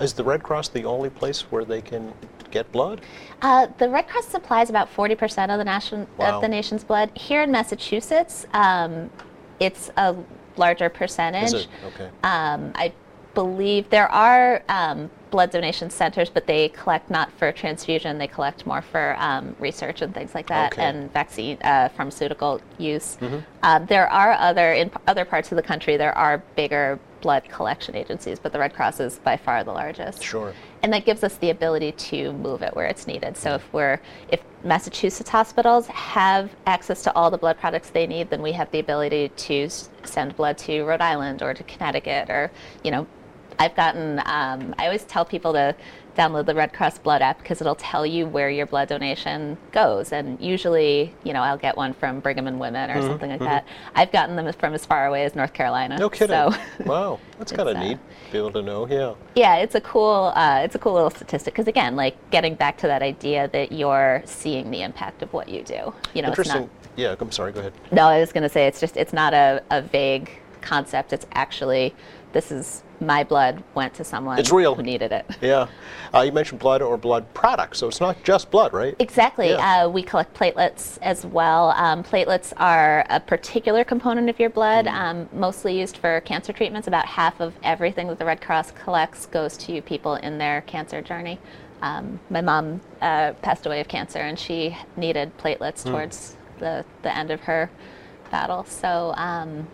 Is 0.00 0.14
the 0.14 0.24
Red 0.24 0.42
Cross 0.42 0.70
the 0.70 0.84
only 0.84 1.08
place 1.10 1.42
where 1.52 1.64
they 1.64 1.80
can 1.80 2.12
get 2.52 2.70
blood? 2.70 3.00
Uh, 3.40 3.66
the 3.78 3.88
Red 3.88 4.06
Cross 4.06 4.28
supplies 4.28 4.70
about 4.70 4.94
40% 4.94 5.50
of 5.52 5.58
the, 5.58 5.64
nation, 5.64 6.06
Wow. 6.16 6.36
of 6.36 6.42
the 6.42 6.48
nation's 6.48 6.84
blood. 6.84 7.10
Here 7.14 7.42
in 7.42 7.50
Massachusetts, 7.50 8.46
um, 8.52 9.10
it's 9.58 9.90
a 9.96 10.14
larger 10.56 10.88
percentage. 10.88 11.44
Is 11.44 11.54
it? 11.54 11.68
Okay. 11.86 12.08
Um, 12.22 12.72
I 12.76 12.92
believe 13.34 13.88
there 13.90 14.10
are 14.12 14.62
um, 14.68 15.10
blood 15.30 15.50
donation 15.50 15.88
centers, 15.88 16.28
but 16.28 16.46
they 16.46 16.68
collect 16.68 17.10
not 17.10 17.32
for 17.32 17.50
transfusion, 17.50 18.18
they 18.18 18.26
collect 18.26 18.66
more 18.66 18.82
for 18.82 19.16
um, 19.18 19.56
research 19.58 20.02
and 20.02 20.14
things 20.14 20.34
like 20.34 20.46
that, 20.48 20.72
Okay. 20.74 20.82
And 20.82 21.10
vaccine, 21.12 21.56
uh, 21.62 21.88
pharmaceutical 21.88 22.60
use. 22.76 23.16
Um, 23.62 23.86
there 23.86 24.06
are 24.08 24.32
other, 24.32 24.74
in 24.74 24.90
other 25.06 25.24
parts 25.24 25.50
of 25.50 25.56
the 25.56 25.62
country, 25.62 25.96
there 25.96 26.16
are 26.16 26.38
bigger 26.54 27.00
blood 27.22 27.44
collection 27.48 27.96
agencies, 27.96 28.38
but 28.38 28.52
the 28.52 28.58
Red 28.58 28.74
Cross 28.74 29.00
is 29.00 29.18
by 29.20 29.36
far 29.36 29.64
the 29.64 29.72
largest 29.72 30.22
Sure. 30.22 30.52
and 30.82 30.92
that 30.92 31.04
gives 31.06 31.24
us 31.24 31.36
the 31.36 31.48
ability 31.50 31.92
to 31.92 32.32
move 32.34 32.60
it 32.62 32.74
where 32.76 32.86
it's 32.86 33.06
needed. 33.06 33.36
So 33.36 33.54
if 33.54 33.72
we're 33.72 34.00
if 34.28 34.42
Massachusetts 34.64 35.30
hospitals 35.30 35.86
have 35.86 36.50
access 36.66 37.02
to 37.04 37.14
all 37.16 37.30
the 37.30 37.38
blood 37.38 37.58
products 37.58 37.90
they 37.90 38.06
need, 38.06 38.28
then 38.30 38.42
we 38.42 38.52
have 38.52 38.70
the 38.72 38.80
ability 38.80 39.30
to 39.30 39.68
send 40.04 40.36
blood 40.36 40.58
to 40.58 40.82
Rhode 40.84 41.00
Island 41.00 41.42
or 41.42 41.54
to 41.54 41.62
Connecticut 41.64 42.28
or 42.28 42.50
you 42.82 42.90
know, 42.90 43.06
I've 43.58 43.76
gotten. 43.76 44.18
Um, 44.26 44.74
I 44.78 44.86
always 44.86 45.04
tell 45.04 45.24
people 45.24 45.52
to 45.52 45.74
download 46.14 46.46
the 46.46 46.54
Red 46.54 46.72
Cross 46.72 46.98
Blood 46.98 47.22
app 47.22 47.38
because 47.38 47.60
it'll 47.60 47.74
tell 47.74 48.04
you 48.04 48.26
where 48.26 48.50
your 48.50 48.66
blood 48.66 48.88
donation 48.88 49.56
goes. 49.70 50.12
And 50.12 50.40
usually, 50.40 51.14
you 51.24 51.32
know, 51.32 51.40
I'll 51.42 51.58
get 51.58 51.76
one 51.76 51.92
from 51.94 52.20
Brigham 52.20 52.46
and 52.46 52.60
Women 52.60 52.90
or 52.90 53.00
something 53.02 53.30
like 53.30 53.40
that. 53.40 53.66
I've 53.94 54.12
gotten 54.12 54.36
them 54.36 54.52
from 54.52 54.74
as 54.74 54.84
far 54.84 55.06
away 55.06 55.24
as 55.24 55.34
North 55.34 55.52
Carolina. 55.52 55.98
No 55.98 56.10
kidding. 56.10 56.28
So. 56.28 56.54
wow, 56.86 57.18
that's 57.38 57.52
kind 57.52 57.68
of 57.68 57.76
uh, 57.76 57.80
neat. 57.80 57.98
Be 58.30 58.38
able 58.38 58.52
to 58.52 58.62
know. 58.62 58.86
Yeah. 58.86 59.14
Yeah, 59.34 59.56
it's 59.56 59.74
a 59.74 59.80
cool, 59.80 60.32
uh, 60.34 60.60
it's 60.64 60.74
a 60.74 60.78
cool 60.78 60.94
little 60.94 61.10
statistic 61.10 61.54
because 61.54 61.68
again, 61.68 61.96
like 61.96 62.16
getting 62.30 62.54
back 62.54 62.78
to 62.78 62.86
that 62.86 63.02
idea 63.02 63.48
that 63.48 63.72
you're 63.72 64.22
seeing 64.24 64.70
the 64.70 64.82
impact 64.82 65.22
of 65.22 65.32
what 65.32 65.48
you 65.48 65.62
do. 65.62 65.94
You 66.14 66.22
know, 66.22 66.28
it's 66.28 66.38
Interesting. 66.38 66.62
not. 66.62 66.70
Yeah. 66.96 67.14
I'm 67.18 67.32
sorry. 67.32 67.52
Go 67.52 67.60
ahead. 67.60 67.72
No, 67.90 68.06
I 68.06 68.20
was 68.20 68.32
going 68.32 68.42
to 68.42 68.48
say 68.48 68.66
it's 68.66 68.80
just 68.80 68.96
it's 68.96 69.12
not 69.12 69.32
a, 69.32 69.62
a 69.70 69.80
vague 69.82 70.30
concept. 70.60 71.12
It's 71.12 71.26
actually 71.32 71.94
this 72.32 72.50
is 72.50 72.82
my 73.02 73.24
blood 73.24 73.62
went 73.74 73.92
to 73.94 74.04
someone 74.04 74.38
It's 74.38 74.52
real. 74.52 74.74
who 74.74 74.82
needed 74.82 75.12
it. 75.12 75.26
Yeah. 75.40 75.66
Uh, 76.14 76.20
you 76.20 76.32
mentioned 76.32 76.60
blood 76.60 76.80
or 76.82 76.96
blood 76.96 77.32
products, 77.34 77.78
so 77.78 77.88
it's 77.88 78.00
not 78.00 78.22
just 78.22 78.50
blood, 78.50 78.72
right? 78.72 78.94
Exactly. 78.98 79.50
Yeah. 79.50 79.84
Uh, 79.84 79.88
we 79.88 80.02
collect 80.02 80.34
platelets 80.34 80.98
as 81.02 81.26
well. 81.26 81.70
Um, 81.70 82.04
platelets 82.04 82.52
are 82.58 83.04
a 83.10 83.18
particular 83.18 83.82
component 83.84 84.30
of 84.30 84.38
your 84.38 84.50
blood, 84.50 84.86
Mm. 84.86 84.92
um, 84.92 85.28
mostly 85.32 85.78
used 85.78 85.96
for 85.98 86.20
cancer 86.20 86.52
treatments. 86.52 86.86
About 86.88 87.06
half 87.06 87.40
of 87.40 87.54
everything 87.62 88.06
that 88.08 88.18
the 88.18 88.24
Red 88.24 88.40
Cross 88.40 88.70
collects 88.72 89.26
goes 89.26 89.56
to 89.58 89.82
people 89.82 90.14
in 90.16 90.38
their 90.38 90.60
cancer 90.62 91.02
journey. 91.02 91.38
Um, 91.82 92.20
my 92.30 92.40
mom 92.40 92.80
uh, 93.00 93.32
passed 93.42 93.66
away 93.66 93.80
of 93.80 93.88
cancer, 93.88 94.20
and 94.20 94.38
she 94.38 94.76
needed 94.96 95.36
platelets 95.38 95.82
Hmm. 95.82 95.90
towards 95.90 96.36
the, 96.60 96.84
the 97.02 97.16
end 97.16 97.30
of 97.32 97.40
her 97.40 97.68
battle. 98.30 98.64
So, 98.64 99.12
um, 99.16 99.66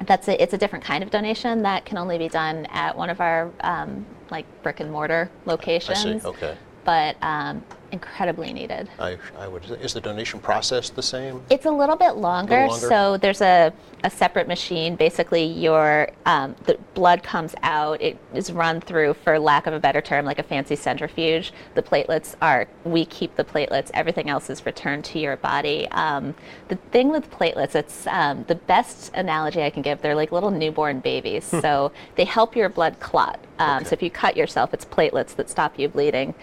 That's 0.00 0.28
a, 0.28 0.42
it's 0.42 0.52
a 0.52 0.58
different 0.58 0.84
kind 0.84 1.02
of 1.02 1.10
donation 1.10 1.62
that 1.62 1.84
can 1.84 1.98
only 1.98 2.18
be 2.18 2.28
done 2.28 2.66
at 2.66 2.96
one 2.96 3.10
of 3.10 3.20
our 3.20 3.50
um, 3.60 4.04
like 4.30 4.46
brick 4.62 4.80
and 4.80 4.90
mortar 4.90 5.30
I 5.46 5.50
locations. 5.50 6.22
see, 6.22 6.28
okay. 6.28 6.56
But 6.84 7.16
um, 7.22 7.64
incredibly 7.94 8.52
needed. 8.52 8.88
I, 8.98 9.16
I 9.38 9.48
would, 9.48 9.64
is 9.80 9.94
the 9.94 10.00
donation 10.00 10.40
process 10.40 10.90
the 10.90 11.02
same? 11.02 11.42
It's 11.48 11.64
a 11.64 11.70
little 11.70 11.96
bit 11.96 12.16
longer. 12.16 12.66
longer? 12.66 12.88
So 12.88 13.16
there's 13.16 13.40
a, 13.40 13.72
a 14.02 14.10
separate 14.10 14.46
machine. 14.48 14.96
Basically, 14.96 15.44
your 15.44 16.08
um, 16.26 16.54
the 16.64 16.78
blood 16.92 17.22
comes 17.22 17.54
out. 17.62 18.02
It 18.02 18.18
is 18.34 18.52
run 18.52 18.80
through, 18.80 19.14
for 19.14 19.38
lack 19.38 19.66
of 19.66 19.72
a 19.72 19.80
better 19.80 20.00
term, 20.00 20.24
like 20.24 20.38
a 20.38 20.42
fancy 20.42 20.76
centrifuge. 20.76 21.52
The 21.74 21.82
platelets 21.82 22.34
are 22.42 22.68
we 22.84 23.04
keep 23.06 23.36
the 23.36 23.44
platelets. 23.44 23.90
Everything 23.94 24.28
else 24.28 24.50
is 24.50 24.66
returned 24.66 25.04
to 25.06 25.18
your 25.18 25.36
body. 25.36 25.88
Um, 25.92 26.34
the 26.68 26.76
thing 26.92 27.08
with 27.10 27.30
platelets, 27.30 27.74
it's 27.74 28.06
um, 28.08 28.44
the 28.48 28.56
best 28.56 29.12
analogy 29.14 29.62
I 29.62 29.70
can 29.70 29.82
give. 29.82 30.02
They're 30.02 30.14
like 30.16 30.32
little 30.32 30.50
newborn 30.50 31.00
babies. 31.00 31.44
so 31.44 31.92
they 32.16 32.24
help 32.24 32.56
your 32.56 32.68
blood 32.68 32.98
clot. 33.00 33.38
Um, 33.58 33.74
Okay. 33.74 33.84
So 33.84 33.92
if 33.94 34.02
you 34.02 34.10
cut 34.10 34.36
yourself, 34.36 34.74
it's 34.74 34.84
platelets 34.84 35.34
that 35.36 35.48
stop 35.50 35.78
you 35.78 35.88
bleeding. 35.88 36.34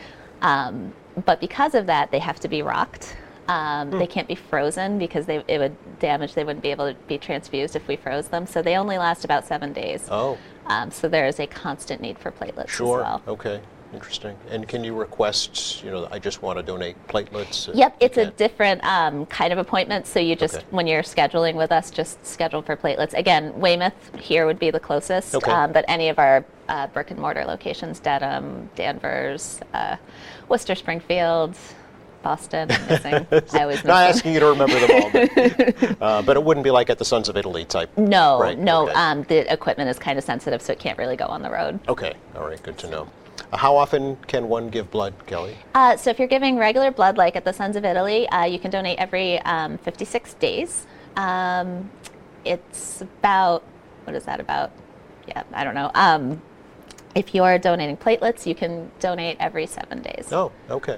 Um, 0.41 0.93
but 1.25 1.39
because 1.39 1.75
of 1.75 1.85
that, 1.87 2.11
they 2.11 2.19
have 2.19 2.39
to 2.41 2.47
be 2.47 2.61
rocked. 2.61 3.15
Um, 3.47 3.89
They 3.89 4.07
can't 4.07 4.27
be 4.27 4.35
frozen 4.35 4.97
because 4.97 5.25
they, 5.25 5.43
it 5.47 5.57
would 5.59 5.75
damage. 5.99 6.35
They 6.35 6.43
wouldn't 6.43 6.63
be 6.63 6.71
able 6.71 6.87
to 6.93 6.97
be 7.07 7.17
transfused 7.17 7.75
if 7.75 7.87
we 7.87 7.95
froze 7.97 8.27
them. 8.29 8.45
So 8.45 8.61
they 8.61 8.77
only 8.77 8.97
last 8.97 9.25
about 9.25 9.45
seven 9.45 9.73
days. 9.73 10.07
Oh, 10.09 10.37
Um, 10.67 10.89
so 10.91 11.09
there 11.09 11.25
is 11.27 11.39
a 11.39 11.47
constant 11.47 12.01
need 12.01 12.17
for 12.17 12.31
platelets 12.31 12.69
sure, 12.69 12.99
as 13.01 13.03
well. 13.05 13.21
okay, 13.27 13.59
interesting. 13.93 14.35
And 14.49 14.67
can 14.67 14.83
you 14.83 14.93
request, 14.95 15.83
you 15.83 15.91
know, 15.91 16.07
I 16.11 16.19
just 16.19 16.41
want 16.41 16.57
to 16.59 16.63
donate 16.63 16.95
platelets? 17.07 17.69
Yep, 17.73 17.97
it's 17.99 18.17
a 18.17 18.31
different 18.31 18.83
um, 18.83 19.25
kind 19.27 19.51
of 19.53 19.59
appointment. 19.59 20.07
So 20.07 20.19
you 20.19 20.35
just, 20.35 20.55
Okay. 20.55 20.65
when 20.71 20.87
you're 20.87 21.03
scheduling 21.03 21.55
with 21.55 21.71
us, 21.71 21.91
just 21.91 22.25
schedule 22.25 22.61
for 22.61 22.75
platelets. 22.75 23.13
Again, 23.13 23.53
Weymouth 23.59 23.93
here 24.19 24.45
would 24.45 24.59
be 24.59 24.71
the 24.71 24.79
closest, 24.79 25.35
Okay. 25.35 25.51
um, 25.51 25.71
but 25.71 25.85
any 25.87 26.09
of 26.09 26.19
our 26.19 26.45
uh, 26.69 26.87
brick 26.87 27.11
and 27.11 27.19
mortar 27.19 27.43
locations, 27.45 27.99
Dedham, 27.99 28.69
Danvers, 28.75 29.59
uh, 29.73 29.97
Worcester, 30.47 30.75
Springfield, 30.75 31.55
Boston, 32.23 32.69
I'm 32.71 32.87
missing. 32.87 33.13
I 33.31 33.81
Not 33.83 34.09
asking 34.09 34.33
you 34.35 34.39
to 34.41 34.45
remember 34.45 34.79
them 34.79 35.01
all, 35.03 35.09
but, 35.11 35.97
uh, 36.01 36.21
but 36.21 36.37
it 36.37 36.43
wouldn't 36.43 36.63
be 36.63 36.69
like 36.71 36.89
at 36.91 36.99
the 36.99 37.05
Sons 37.05 37.27
of 37.29 37.35
Italy 37.35 37.65
type. 37.65 37.89
No, 37.97 38.39
Right, 38.39 38.57
no. 38.59 38.83
okay. 38.83 38.93
Um, 38.93 39.23
the 39.23 39.51
equipment 39.51 39.89
is 39.89 39.97
kind 39.97 40.19
of 40.19 40.23
sensitive, 40.23 40.61
so 40.61 40.71
it 40.71 40.77
can't 40.79 40.99
really 40.99 41.15
go 41.15 41.25
on 41.25 41.41
the 41.41 41.49
road. 41.49 41.79
Okay, 41.89 42.13
all 42.35 42.45
right, 42.47 42.61
good 42.61 42.77
to 42.77 42.89
know. 42.89 43.07
How 43.53 43.75
often 43.75 44.15
can 44.27 44.47
one 44.47 44.69
give 44.69 44.89
blood, 44.91 45.13
Kelly? 45.25 45.57
Uh, 45.75 45.97
so 45.97 46.09
if 46.09 46.19
you're 46.19 46.27
giving 46.27 46.57
regular 46.57 46.91
blood, 46.91 47.17
like 47.17 47.35
at 47.35 47.45
the 47.45 47.53
Sons 47.53 47.75
of 47.75 47.85
Italy, 47.85 48.27
uh, 48.29 48.45
you 48.45 48.59
can 48.59 48.71
donate 48.71 48.99
every 48.99 49.39
um, 49.41 49.77
56 49.79 50.33
days. 50.35 50.85
Um, 51.15 51.89
it's 52.45 53.01
about 53.01 53.63
what 54.05 54.15
is 54.15 54.23
that 54.25 54.39
about? 54.39 54.71
Yeah, 55.27 55.43
I 55.53 55.63
don't 55.63 55.75
know. 55.75 55.91
Um, 55.93 56.41
if 57.13 57.35
you're 57.35 57.57
donating 57.59 57.97
platelets, 57.97 58.45
you 58.45 58.55
can 58.55 58.89
donate 58.99 59.37
every 59.39 59.67
seven 59.67 60.01
days. 60.01 60.29
Oh, 60.31 60.51
okay. 60.69 60.97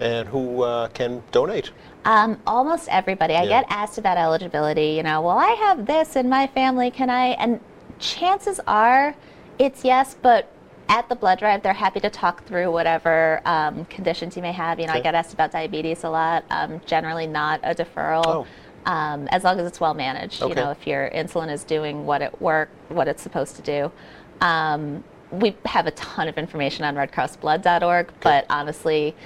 And 0.00 0.28
who 0.28 0.62
uh, 0.62 0.88
can 0.88 1.22
donate? 1.32 1.70
Um, 2.04 2.38
almost 2.46 2.88
everybody. 2.88 3.34
I 3.34 3.44
Yeah. 3.44 3.62
get 3.62 3.66
asked 3.70 3.98
about 3.98 4.18
eligibility. 4.18 4.88
You 4.88 5.02
know, 5.02 5.22
well, 5.22 5.38
I 5.38 5.50
have 5.52 5.86
this 5.86 6.16
in 6.16 6.28
my 6.28 6.46
family. 6.46 6.90
Can 6.90 7.08
I? 7.08 7.28
And 7.28 7.60
chances 7.98 8.60
are, 8.66 9.14
it's 9.58 9.84
yes. 9.84 10.14
But 10.20 10.50
at 10.88 11.08
the 11.08 11.14
blood 11.14 11.38
drive, 11.38 11.62
they're 11.62 11.72
happy 11.72 12.00
to 12.00 12.10
talk 12.10 12.44
through 12.44 12.70
whatever 12.70 13.40
um, 13.44 13.84
conditions 13.86 14.36
you 14.36 14.42
may 14.42 14.52
have. 14.52 14.78
You 14.78 14.86
know, 14.86 14.92
I 14.92 15.00
get 15.00 15.14
asked 15.14 15.34
about 15.34 15.52
diabetes 15.52 16.04
a 16.04 16.10
lot. 16.10 16.44
Um, 16.50 16.80
generally, 16.86 17.26
not 17.26 17.60
a 17.62 17.74
deferral. 17.74 18.24
Oh. 18.26 18.46
Um, 18.86 19.26
as 19.32 19.42
long 19.42 19.58
as 19.58 19.66
it's 19.66 19.80
well 19.80 19.94
managed. 19.94 20.40
You 20.40 20.54
know, 20.54 20.70
if 20.70 20.86
your 20.86 21.10
insulin 21.10 21.50
is 21.50 21.64
doing 21.64 22.06
what 22.06 22.22
it 22.22 22.40
work, 22.40 22.70
what 22.88 23.08
it's 23.08 23.20
supposed 23.20 23.56
to 23.56 23.62
do. 23.62 23.90
Um, 24.40 25.02
we 25.32 25.56
have 25.64 25.88
a 25.88 25.90
ton 25.92 26.28
of 26.28 26.38
information 26.38 26.84
on 26.84 26.94
RedCrossBlood.org, 26.94 28.12
but 28.20 28.46
honestly, 28.48 29.16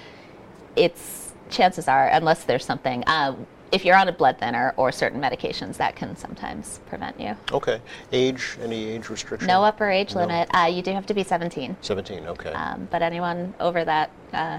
it's 0.76 1.34
chances 1.50 1.88
are, 1.88 2.08
unless 2.08 2.44
there's 2.44 2.64
something, 2.64 3.04
uh, 3.06 3.34
if 3.72 3.84
you're 3.84 3.96
on 3.96 4.08
a 4.08 4.12
blood 4.12 4.38
thinner 4.38 4.74
or 4.76 4.92
certain 4.92 5.20
medications, 5.20 5.76
that 5.76 5.96
can 5.96 6.16
sometimes 6.16 6.80
prevent 6.86 7.18
you. 7.20 7.36
Okay. 7.52 7.80
Age, 8.12 8.56
any 8.62 8.84
age 8.90 9.08
restriction? 9.08 9.46
No 9.46 9.62
upper 9.64 9.88
age 9.88 10.14
No. 10.14 10.22
limit. 10.22 10.48
Uh, 10.54 10.66
you 10.66 10.82
do 10.82 10.92
have 10.92 11.06
to 11.06 11.14
be 11.14 11.22
17, 11.22 11.76
17, 11.80 12.26
okay. 12.26 12.52
um, 12.52 12.88
but 12.90 13.02
anyone 13.02 13.54
over 13.60 13.84
that 13.84 14.10
uh, 14.32 14.58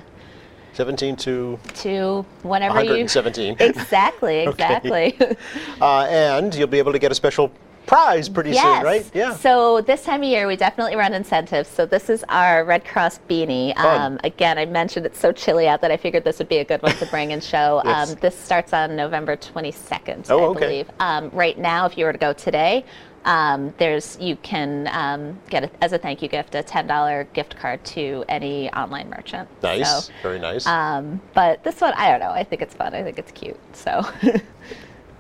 17 0.73 1.17
to 1.17 1.59
to 1.75 2.25
whenever 2.43 2.81
you 2.81 2.89
117. 3.05 3.57
exactly, 3.59 4.41
Okay. 4.47 4.75
exactly. 4.77 5.17
Uh, 5.81 6.05
and 6.09 6.53
you'll 6.55 6.67
be 6.67 6.77
able 6.79 6.91
to 6.91 6.99
get 6.99 7.11
a 7.11 7.15
special 7.15 7.51
prize 7.91 8.29
pretty 8.29 8.51
yes. 8.51 8.77
soon, 8.77 8.85
right? 8.85 9.11
Yeah. 9.13 9.35
So 9.35 9.81
this 9.81 10.05
time 10.05 10.23
of 10.23 10.29
year, 10.29 10.47
we 10.47 10.55
definitely 10.55 10.95
run 10.95 11.13
incentives. 11.13 11.67
So 11.67 11.85
this 11.85 12.09
is 12.09 12.23
our 12.29 12.63
Red 12.63 12.85
Cross 12.85 13.19
beanie. 13.29 13.77
Um, 13.77 14.17
again, 14.23 14.57
I 14.57 14.65
mentioned 14.65 15.05
it's 15.05 15.19
so 15.19 15.33
chilly 15.33 15.67
out 15.67 15.81
that 15.81 15.91
I 15.91 15.97
figured 15.97 16.23
this 16.23 16.39
would 16.39 16.47
be 16.47 16.59
a 16.59 16.63
good 16.63 16.81
one 16.81 16.95
to 16.95 17.05
bring 17.07 17.33
and 17.33 17.43
show. 17.43 17.81
Yes. 17.91 18.11
um, 18.11 18.17
this 18.21 18.37
starts 18.37 18.73
on 18.73 18.95
November 18.95 19.35
22nd, 19.35 20.29
Oh, 20.29 20.39
I 20.39 20.43
okay. 20.47 20.59
believe. 20.59 20.91
Um, 20.99 21.29
right 21.33 21.57
now, 21.57 21.85
if 21.85 21.97
you 21.97 22.05
were 22.05 22.13
to 22.13 22.17
go 22.17 22.31
today, 22.31 22.85
um, 23.25 23.73
there's 23.77 24.17
you 24.19 24.35
can 24.37 24.87
um, 24.91 25.39
get 25.49 25.63
a, 25.65 25.83
as 25.83 25.91
a 25.91 25.97
thank 25.97 26.21
you 26.21 26.27
gift 26.29 26.55
a 26.55 26.63
$10 26.63 27.33
gift 27.33 27.57
card 27.57 27.83
to 27.85 28.23
any 28.29 28.71
online 28.71 29.09
merchant. 29.09 29.49
nice. 29.61 30.05
So, 30.05 30.13
Very 30.21 30.39
nice. 30.39 30.65
um, 30.65 31.19
but 31.33 31.63
this 31.63 31.81
one, 31.81 31.93
I 31.97 32.09
don't 32.11 32.19
know. 32.19 32.31
I 32.31 32.43
think 32.43 32.61
it's 32.61 32.73
fun. 32.73 32.93
I 32.93 33.03
think 33.03 33.19
it's 33.19 33.31
cute. 33.31 33.59
So. 33.73 34.05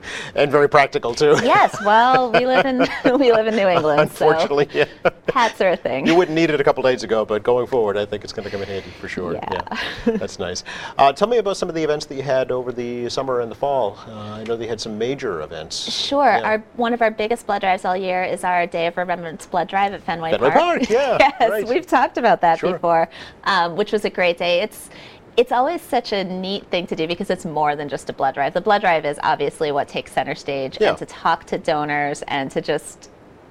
and 0.35 0.51
very 0.51 0.69
practical, 0.69 1.13
too. 1.13 1.35
yes. 1.43 1.75
Well, 1.85 2.31
we 2.31 2.45
live 2.45 2.65
in 2.65 2.79
we 3.19 3.31
live 3.31 3.47
in 3.47 3.55
New 3.55 3.67
England. 3.67 4.01
Unfortunately, 4.01 4.67
yeah. 4.73 4.85
hats 5.33 5.61
are 5.61 5.69
a 5.69 5.77
thing. 5.77 6.07
You 6.07 6.15
wouldn't 6.15 6.35
need 6.35 6.49
it 6.49 6.59
a 6.59 6.63
couple 6.63 6.83
days 6.83 7.03
ago, 7.03 7.25
but 7.25 7.43
going 7.43 7.67
forward, 7.67 7.97
I 7.97 8.05
think 8.05 8.23
it's 8.23 8.33
going 8.33 8.45
to 8.45 8.49
come 8.51 8.61
in 8.61 8.67
handy 8.67 8.89
for 8.99 9.07
sure. 9.07 9.33
Yeah. 9.33 9.61
That's 10.05 10.39
nice. 10.39 10.63
Uh, 10.97 11.13
tell 11.13 11.27
me 11.27 11.37
about 11.37 11.57
some 11.57 11.69
of 11.69 11.75
the 11.75 11.83
events 11.83 12.05
that 12.07 12.15
you 12.15 12.23
had 12.23 12.51
over 12.51 12.71
the 12.71 13.09
summer 13.09 13.41
and 13.41 13.51
the 13.51 13.55
fall. 13.55 13.97
Uh, 14.07 14.11
I 14.13 14.43
know 14.43 14.55
they 14.55 14.67
had 14.67 14.81
some 14.81 14.97
major 14.97 15.41
events. 15.41 15.91
Sure. 15.91 16.25
Yeah. 16.25 16.41
Our 16.41 16.63
one 16.75 16.93
of 16.93 17.01
our 17.01 17.11
biggest 17.11 17.45
blood 17.47 17.61
drives 17.61 17.85
all 17.85 17.97
year 17.97 18.23
is 18.23 18.43
our 18.43 18.67
Day 18.67 18.87
of 18.87 18.97
Remembrance 18.97 19.45
blood 19.45 19.67
drive 19.67 19.93
at 19.93 20.01
Fenway, 20.03 20.31
Fenway 20.31 20.49
Park. 20.51 20.61
Park, 20.61 20.89
yeah, 20.89 21.17
yes, 21.19 21.49
right. 21.49 21.67
we've 21.67 21.85
talked 21.87 22.17
about 22.17 22.41
that 22.41 22.59
Sure. 22.59 22.73
before, 22.73 23.09
um, 23.43 23.75
which 23.75 23.91
was 23.91 24.05
a 24.05 24.09
great 24.09 24.37
day. 24.37 24.61
It's 24.61 24.89
it's 25.37 25.51
always 25.51 25.81
such 25.81 26.11
a 26.11 26.23
neat 26.23 26.65
thing 26.67 26.85
to 26.87 26.95
do 26.95 27.07
because 27.07 27.29
it's 27.29 27.45
more 27.45 27.75
than 27.75 27.87
just 27.89 28.09
a 28.09 28.13
blood 28.13 28.33
drive. 28.35 28.53
The 28.53 28.61
blood 28.61 28.81
drive 28.81 29.05
is 29.05 29.19
obviously 29.23 29.71
what 29.71 29.87
takes 29.87 30.11
center 30.11 30.35
stage, 30.35 30.77
Yeah. 30.79 30.89
and 30.89 30.97
to 30.97 31.05
talk 31.05 31.45
to 31.45 31.57
donors 31.57 32.21
and 32.27 32.51
to 32.51 32.61
just, 32.61 33.09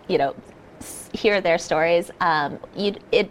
you 0.08 0.18
know, 0.18 0.34
hear 1.12 1.40
their 1.40 1.58
stories. 1.58 2.10
Um, 2.20 2.58
you 2.76 2.94
it 3.12 3.30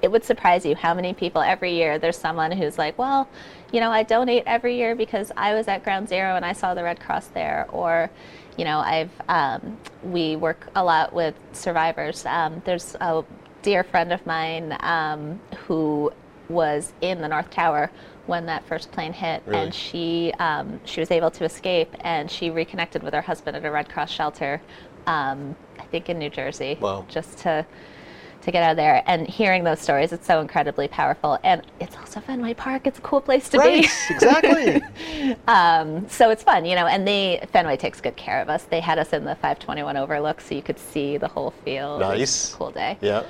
it 0.00 0.10
would 0.12 0.24
surprise 0.24 0.64
you 0.64 0.76
how 0.76 0.94
many 0.94 1.12
people 1.12 1.42
every 1.42 1.72
year 1.74 1.98
there's 1.98 2.16
someone 2.16 2.52
who's 2.52 2.78
like, 2.78 2.96
well, 2.98 3.28
you 3.72 3.80
know, 3.80 3.90
I 3.90 4.04
donate 4.04 4.44
every 4.46 4.76
year 4.76 4.94
because 4.94 5.32
I 5.36 5.54
was 5.54 5.66
at 5.66 5.82
Ground 5.82 6.08
Zero 6.08 6.36
and 6.36 6.44
I 6.44 6.52
saw 6.52 6.72
the 6.74 6.84
Red 6.84 7.00
Cross 7.00 7.28
there, 7.28 7.66
or, 7.70 8.08
you 8.56 8.64
know, 8.64 8.78
I've 8.78 9.10
um, 9.28 9.76
we 10.04 10.36
work 10.36 10.68
a 10.76 10.82
lot 10.84 11.12
with 11.12 11.34
survivors. 11.52 12.24
Um, 12.26 12.62
there's 12.64 12.94
a 13.00 13.24
dear 13.62 13.82
friend 13.82 14.12
of 14.12 14.24
mine 14.24 14.76
um, 14.80 15.40
who 15.66 16.12
was 16.48 16.92
in 17.00 17.20
the 17.20 17.28
North 17.28 17.50
Tower 17.50 17.90
when 18.26 18.46
that 18.46 18.64
first 18.66 18.92
plane 18.92 19.12
hit, 19.12 19.42
Really? 19.46 19.64
and 19.64 19.74
she 19.74 20.32
um, 20.38 20.80
she 20.84 21.00
was 21.00 21.10
able 21.10 21.30
to 21.32 21.44
escape, 21.44 21.94
and 22.00 22.30
she 22.30 22.50
reconnected 22.50 23.02
with 23.02 23.14
her 23.14 23.22
husband 23.22 23.56
at 23.56 23.64
a 23.64 23.70
Red 23.70 23.88
Cross 23.88 24.10
shelter, 24.10 24.60
um, 25.06 25.56
I 25.78 25.84
think 25.84 26.08
in 26.08 26.18
New 26.18 26.30
Jersey, 26.30 26.76
Wow. 26.80 27.06
just 27.08 27.38
to 27.38 27.64
to 28.48 28.52
get 28.52 28.62
out 28.62 28.70
of 28.72 28.76
there. 28.78 29.02
And 29.06 29.26
hearing 29.28 29.62
those 29.62 29.78
stories, 29.78 30.10
it's 30.12 30.26
so 30.26 30.40
incredibly 30.40 30.88
powerful. 30.88 31.38
And 31.44 31.62
it's 31.80 31.94
also 31.96 32.18
Fenway 32.20 32.54
Park. 32.54 32.86
It's 32.86 32.98
a 32.98 33.02
cool 33.02 33.20
place 33.20 33.48
to 33.50 33.58
Right, 33.58 33.82
be. 33.82 33.88
exactly. 34.14 35.36
um, 35.48 36.08
so 36.08 36.30
it's 36.30 36.42
fun, 36.42 36.64
you 36.64 36.74
know. 36.74 36.86
And 36.86 37.06
they 37.06 37.46
Fenway 37.52 37.76
takes 37.76 38.00
good 38.00 38.16
care 38.16 38.40
of 38.40 38.48
us. 38.48 38.64
They 38.64 38.80
had 38.80 38.98
us 38.98 39.12
in 39.12 39.24
the 39.24 39.34
521 39.34 39.96
overlook, 39.98 40.40
so 40.40 40.54
you 40.54 40.62
could 40.62 40.78
see 40.78 41.18
the 41.18 41.28
whole 41.28 41.50
field. 41.64 42.00
Nice. 42.00 42.54
cool 42.54 42.70
day. 42.70 42.96
yeah. 43.02 43.24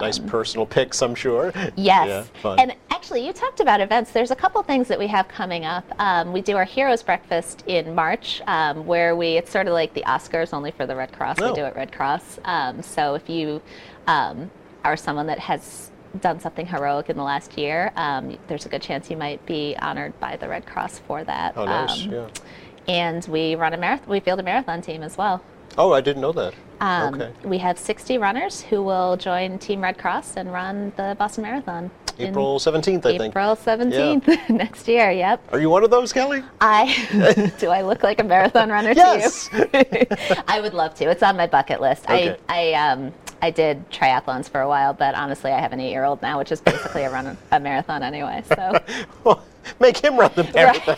nice 0.00 0.18
personal 0.18 0.66
pics, 0.66 1.02
I'm 1.02 1.14
sure. 1.14 1.52
Um, 1.54 1.70
Yes. 1.76 2.08
Yeah, 2.34 2.40
fun. 2.40 2.58
And 2.58 2.74
actually, 2.90 3.26
you 3.26 3.32
talked 3.34 3.60
about 3.60 3.80
events. 3.80 4.12
There's 4.12 4.30
a 4.30 4.36
couple 4.36 4.62
things 4.62 4.88
that 4.88 4.98
we 4.98 5.06
have 5.08 5.28
coming 5.28 5.64
up. 5.66 5.84
Um, 5.98 6.32
we 6.32 6.40
do 6.40 6.56
our 6.56 6.64
Heroes 6.64 7.02
Breakfast 7.02 7.64
in 7.66 7.94
March, 7.94 8.40
um, 8.46 8.86
where 8.86 9.14
we, 9.14 9.36
it's 9.36 9.50
sort 9.50 9.66
of 9.66 9.74
like 9.74 9.92
the 9.92 10.02
Oscars, 10.06 10.54
only 10.54 10.70
for 10.70 10.86
the 10.86 10.96
Red 10.96 11.12
Cross. 11.12 11.36
Oh. 11.42 11.50
We 11.50 11.54
do 11.54 11.64
it 11.66 11.76
Red 11.76 11.92
Cross. 11.92 12.38
Um, 12.44 12.80
so 12.82 13.14
if 13.14 13.28
you 13.28 13.60
um, 14.06 14.50
are 14.84 14.96
someone 14.96 15.26
that 15.26 15.38
has 15.38 15.90
done 16.20 16.38
something 16.40 16.66
heroic 16.66 17.10
in 17.10 17.16
the 17.16 17.22
last 17.22 17.58
year, 17.58 17.92
um, 17.96 18.38
there's 18.46 18.66
a 18.66 18.68
good 18.68 18.82
chance 18.82 19.10
you 19.10 19.16
might 19.16 19.44
be 19.46 19.76
honored 19.80 20.18
by 20.20 20.36
the 20.36 20.48
Red 20.48 20.66
Cross 20.66 21.00
for 21.00 21.24
that. 21.24 21.54
oh, 21.56 21.64
nice. 21.64 22.04
Um, 22.04 22.12
yeah. 22.12 22.28
And 22.86 23.24
we 23.26 23.54
run 23.54 23.72
a 23.72 23.78
marathon, 23.78 24.08
we 24.08 24.20
field 24.20 24.40
a 24.40 24.42
marathon 24.42 24.82
team 24.82 25.02
as 25.02 25.16
well. 25.16 25.42
Oh, 25.76 25.92
I 25.92 26.00
didn't 26.00 26.22
know 26.22 26.32
that. 26.32 26.54
Um, 26.80 27.14
okay. 27.14 27.32
We 27.44 27.58
have 27.58 27.78
60 27.78 28.18
runners 28.18 28.60
who 28.60 28.82
will 28.82 29.16
join 29.16 29.58
Team 29.58 29.80
Red 29.80 29.98
Cross 29.98 30.36
and 30.36 30.52
run 30.52 30.92
the 30.96 31.16
Boston 31.18 31.42
Marathon. 31.42 31.90
April 32.18 32.60
17th, 32.60 32.98
I 33.06 33.18
think. 33.18 33.32
April 33.32 33.56
17th 33.56 34.48
next 34.50 34.86
year. 34.86 35.10
Yep. 35.10 35.52
Are 35.52 35.58
you 35.58 35.68
one 35.68 35.82
of 35.82 35.90
those, 35.90 36.12
Kelly? 36.12 36.44
I 36.60 37.52
do 37.58 37.70
I 37.70 37.82
look 37.82 38.04
like 38.04 38.20
a 38.20 38.24
marathon 38.24 38.70
runner 38.70 38.94
too. 38.94 39.00
Yes. 39.00 39.48
to 39.48 39.68
you? 39.74 40.36
I 40.46 40.60
would 40.60 40.74
love 40.74 40.94
to. 40.96 41.10
It's 41.10 41.22
on 41.24 41.36
my 41.36 41.48
bucket 41.48 41.80
list. 41.80 42.04
Okay. 42.04 42.36
I 42.48 42.72
I 42.72 42.92
um 42.92 43.12
I 43.44 43.50
did 43.50 43.90
triathlons 43.90 44.48
for 44.48 44.62
a 44.62 44.68
while, 44.68 44.94
but 44.94 45.14
honestly, 45.14 45.52
I 45.52 45.60
have 45.60 45.74
an 45.74 45.78
eight-year-old 45.80 46.22
now, 46.22 46.38
which 46.38 46.50
is 46.50 46.62
basically 46.62 47.02
a 47.02 47.10
run 47.10 47.36
a 47.52 47.60
marathon 47.60 48.02
anyway. 48.02 48.42
So 48.48 48.80
Well, 49.24 49.44
make 49.78 49.98
him 49.98 50.16
run 50.16 50.30
the 50.34 50.44
marathon. 50.44 50.96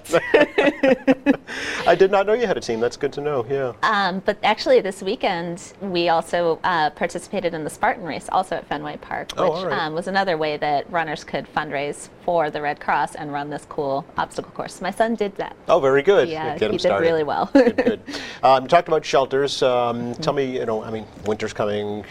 I 1.88 1.96
did 1.96 2.12
not 2.12 2.24
know 2.24 2.34
you 2.34 2.46
had 2.46 2.56
a 2.56 2.60
team. 2.60 2.78
That's 2.78 2.96
good 2.96 3.12
to 3.14 3.20
know. 3.20 3.44
Yeah. 3.50 3.72
Um, 3.82 4.22
but 4.24 4.38
actually, 4.44 4.80
this 4.80 5.02
weekend 5.02 5.72
we 5.80 6.08
also 6.08 6.60
uh, 6.62 6.90
participated 6.90 7.52
in 7.52 7.64
the 7.64 7.70
Spartan 7.70 8.04
race, 8.04 8.28
also 8.30 8.54
at 8.54 8.68
Fenway 8.68 8.98
Park, 8.98 9.32
which 9.32 9.40
Oh, 9.40 9.66
right. 9.66 9.76
um, 9.76 9.94
was 9.94 10.06
another 10.06 10.38
way 10.38 10.56
that 10.56 10.88
runners 10.88 11.24
could 11.24 11.52
fundraise 11.52 12.10
for 12.24 12.48
the 12.48 12.62
Red 12.62 12.78
Cross 12.78 13.16
and 13.16 13.32
run 13.32 13.50
this 13.50 13.66
cool 13.68 14.04
obstacle 14.16 14.52
course. 14.52 14.80
My 14.80 14.92
son 14.92 15.16
did 15.16 15.34
that. 15.38 15.56
Oh, 15.66 15.80
very 15.80 16.02
good. 16.04 16.28
Yeah, 16.28 16.52
he 16.56 16.60
did 16.78 16.84
really 17.00 17.24
well. 17.24 17.50
good, 17.52 17.76
good. 17.76 18.00
Um, 18.44 18.68
talked 18.68 18.86
about 18.86 19.04
shelters. 19.04 19.60
Um, 19.64 20.14
tell 20.14 20.32
me, 20.32 20.58
you 20.58 20.66
know, 20.66 20.80
I 20.84 20.90
mean, 20.92 21.06
winter's 21.24 21.52
coming. 21.52 22.04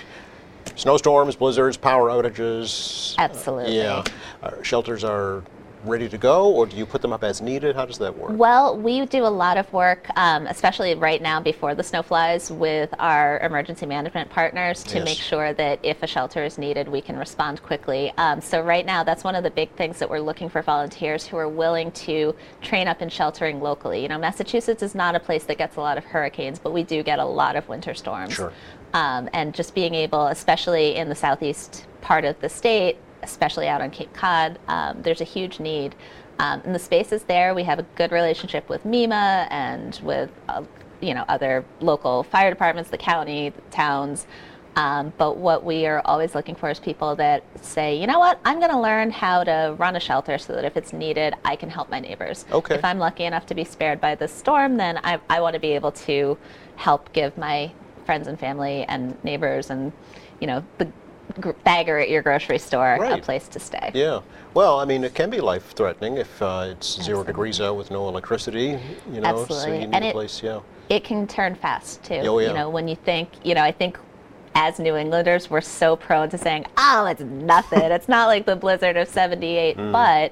Snowstorms, 0.75 1.35
blizzards, 1.35 1.77
power 1.77 2.09
outages. 2.09 3.15
Absolutely. 3.17 3.77
yeah. 3.77 4.03
Uh, 4.43 4.51
shelters 4.61 5.03
are 5.03 5.43
ready 5.85 6.09
to 6.09 6.17
go, 6.17 6.49
or 6.51 6.65
do 6.65 6.75
you 6.75 6.85
put 6.85 6.99
them 7.01 7.13
up 7.13 7.23
as 7.23 7.41
needed? 7.41 7.75
How 7.75 7.85
does 7.85 7.99
that 7.99 8.17
work? 8.17 8.31
Well, 8.33 8.75
we 8.75 9.05
do 9.05 9.23
a 9.23 9.27
lot 9.29 9.55
of 9.57 9.71
work, 9.71 10.07
um, 10.15 10.47
especially 10.47 10.95
right 10.95 11.21
now 11.21 11.39
before 11.39 11.75
the 11.75 11.83
snow 11.83 12.01
flies, 12.01 12.49
with 12.51 12.91
our 12.97 13.37
emergency 13.41 13.85
management 13.85 14.29
partners 14.31 14.83
to 14.85 14.95
Yes. 14.95 15.05
make 15.05 15.17
sure 15.19 15.53
that 15.53 15.79
if 15.83 16.01
a 16.01 16.07
shelter 16.07 16.43
is 16.43 16.57
needed, 16.57 16.87
we 16.87 17.01
can 17.01 17.15
respond 17.17 17.61
quickly. 17.61 18.11
Um, 18.17 18.41
so, 18.41 18.61
right 18.61 18.83
now, 18.85 19.03
that's 19.03 19.23
one 19.23 19.35
of 19.35 19.43
the 19.43 19.51
big 19.51 19.69
things 19.73 19.99
that 19.99 20.09
we're 20.09 20.19
looking 20.21 20.49
for 20.49 20.63
volunteers 20.63 21.25
who 21.27 21.37
are 21.37 21.47
willing 21.47 21.91
to 21.91 22.33
train 22.63 22.87
up 22.87 23.03
in 23.03 23.09
sheltering 23.09 23.61
locally. 23.61 24.01
You 24.01 24.07
know, 24.07 24.17
Massachusetts 24.17 24.81
is 24.81 24.95
not 24.95 25.13
a 25.13 25.19
place 25.19 25.43
that 25.43 25.59
gets 25.59 25.75
a 25.77 25.81
lot 25.81 25.99
of 25.99 26.03
hurricanes, 26.05 26.57
but 26.57 26.73
we 26.73 26.81
do 26.81 27.03
get 27.03 27.19
a 27.19 27.25
lot 27.25 27.55
of 27.55 27.69
winter 27.69 27.93
storms. 27.93 28.33
Sure. 28.33 28.51
Um, 28.95 29.29
and 29.33 29.53
just 29.53 29.75
being 29.75 29.93
able, 29.93 30.27
especially 30.27 30.95
in 30.95 31.09
the 31.09 31.15
southeast 31.15 31.85
part 31.99 32.23
of 32.23 32.39
the 32.39 32.47
state, 32.47 32.95
especially 33.23 33.67
out 33.67 33.81
on 33.81 33.91
Cape 33.91 34.13
Cod, 34.13 34.57
um, 34.69 35.01
there's 35.01 35.19
a 35.19 35.25
huge 35.25 35.59
need. 35.59 35.95
Um, 36.39 36.61
and 36.63 36.73
the 36.73 36.79
space 36.79 37.11
is 37.11 37.23
there. 37.23 37.53
We 37.53 37.63
have 37.63 37.77
a 37.77 37.83
good 37.95 38.13
relationship 38.13 38.69
with 38.69 38.85
MEMA 38.85 39.47
and 39.51 39.99
with, 40.01 40.31
uh, 40.47 40.63
you 41.01 41.13
know, 41.13 41.25
other 41.27 41.65
local 41.81 42.23
fire 42.23 42.49
departments, 42.49 42.89
the 42.89 42.97
county, 42.97 43.49
the 43.49 43.61
towns. 43.63 44.27
Um, 44.77 45.11
but 45.17 45.35
what 45.35 45.65
we 45.65 45.85
are 45.87 46.01
always 46.05 46.33
looking 46.33 46.55
for 46.55 46.69
is 46.69 46.79
people 46.79 47.17
that 47.17 47.43
say, 47.61 47.97
you 47.97 48.07
know 48.07 48.19
what, 48.19 48.39
I'm 48.45 48.59
going 48.59 48.71
to 48.71 48.79
learn 48.79 49.11
how 49.11 49.43
to 49.43 49.75
run 49.77 49.97
a 49.97 49.99
shelter 49.99 50.37
so 50.37 50.53
that 50.53 50.63
if 50.63 50.77
it's 50.77 50.93
needed, 50.93 51.33
I 51.43 51.57
can 51.57 51.69
help 51.69 51.89
my 51.89 51.99
neighbors. 51.99 52.45
Okay. 52.49 52.75
If 52.75 52.85
I'm 52.85 52.99
lucky 52.99 53.25
enough 53.25 53.45
to 53.47 53.55
be 53.55 53.65
spared 53.65 53.99
by 53.99 54.15
this 54.15 54.31
storm, 54.31 54.77
then 54.77 55.01
I, 55.03 55.19
I 55.29 55.41
want 55.41 55.55
to 55.55 55.59
be 55.59 55.71
able 55.71 55.91
to 55.91 56.37
help 56.77 57.11
give 57.11 57.37
my 57.37 57.71
friends 58.05 58.27
and 58.27 58.39
family 58.39 58.83
and 58.87 59.21
neighbors 59.23 59.69
and, 59.69 59.91
you 60.39 60.47
know, 60.47 60.63
the 60.77 60.87
gr- 61.39 61.51
bagger 61.63 61.97
at 61.99 62.09
your 62.09 62.21
grocery 62.21 62.59
store 62.59 62.95
a 63.03 63.17
place 63.17 63.47
to 63.49 63.59
stay. 63.59 63.91
Yeah. 63.93 64.21
Well, 64.53 64.79
I 64.79 64.85
mean, 64.85 65.03
it 65.03 65.13
can 65.13 65.29
be 65.29 65.41
life-threatening 65.41 66.17
if 66.17 66.41
uh, 66.41 66.67
it's 66.71 67.01
zero 67.01 67.23
degrees 67.23 67.59
out 67.59 67.75
with 67.75 67.91
no 67.91 68.07
electricity. 68.07 68.79
You 69.11 69.21
know, 69.21 69.35
so 69.35 69.41
Absolutely. 69.41 69.73
you 69.81 69.87
need 69.87 69.95
And 69.95 70.05
a 70.05 70.07
it- 70.09 70.13
place. 70.13 70.41
Yeah. 70.43 70.59
it 70.89 71.03
can 71.03 71.27
turn 71.27 71.55
fast 71.55 72.03
too. 72.03 72.15
Oh, 72.23 72.39
yeah. 72.39 72.49
You 72.49 72.53
know, 72.53 72.69
when 72.69 72.87
you 72.87 72.95
think, 72.95 73.29
you 73.43 73.55
know, 73.55 73.63
I 73.63 73.71
think 73.71 73.97
as 74.57 74.79
New 74.79 74.95
Englanders, 74.95 75.49
we're 75.49 75.59
so 75.59 75.97
prone 75.97 76.29
to 76.29 76.37
saying, 76.37 76.65
"Oh, 76.77 77.05
it's 77.07 77.19
nothing." 77.19 77.81
it's 77.91 78.07
not 78.07 78.27
like 78.27 78.45
the 78.45 78.55
blizzard 78.55 78.95
of 78.95 79.09
'78, 79.09 79.75
Mm. 79.75 79.91
but 79.91 80.31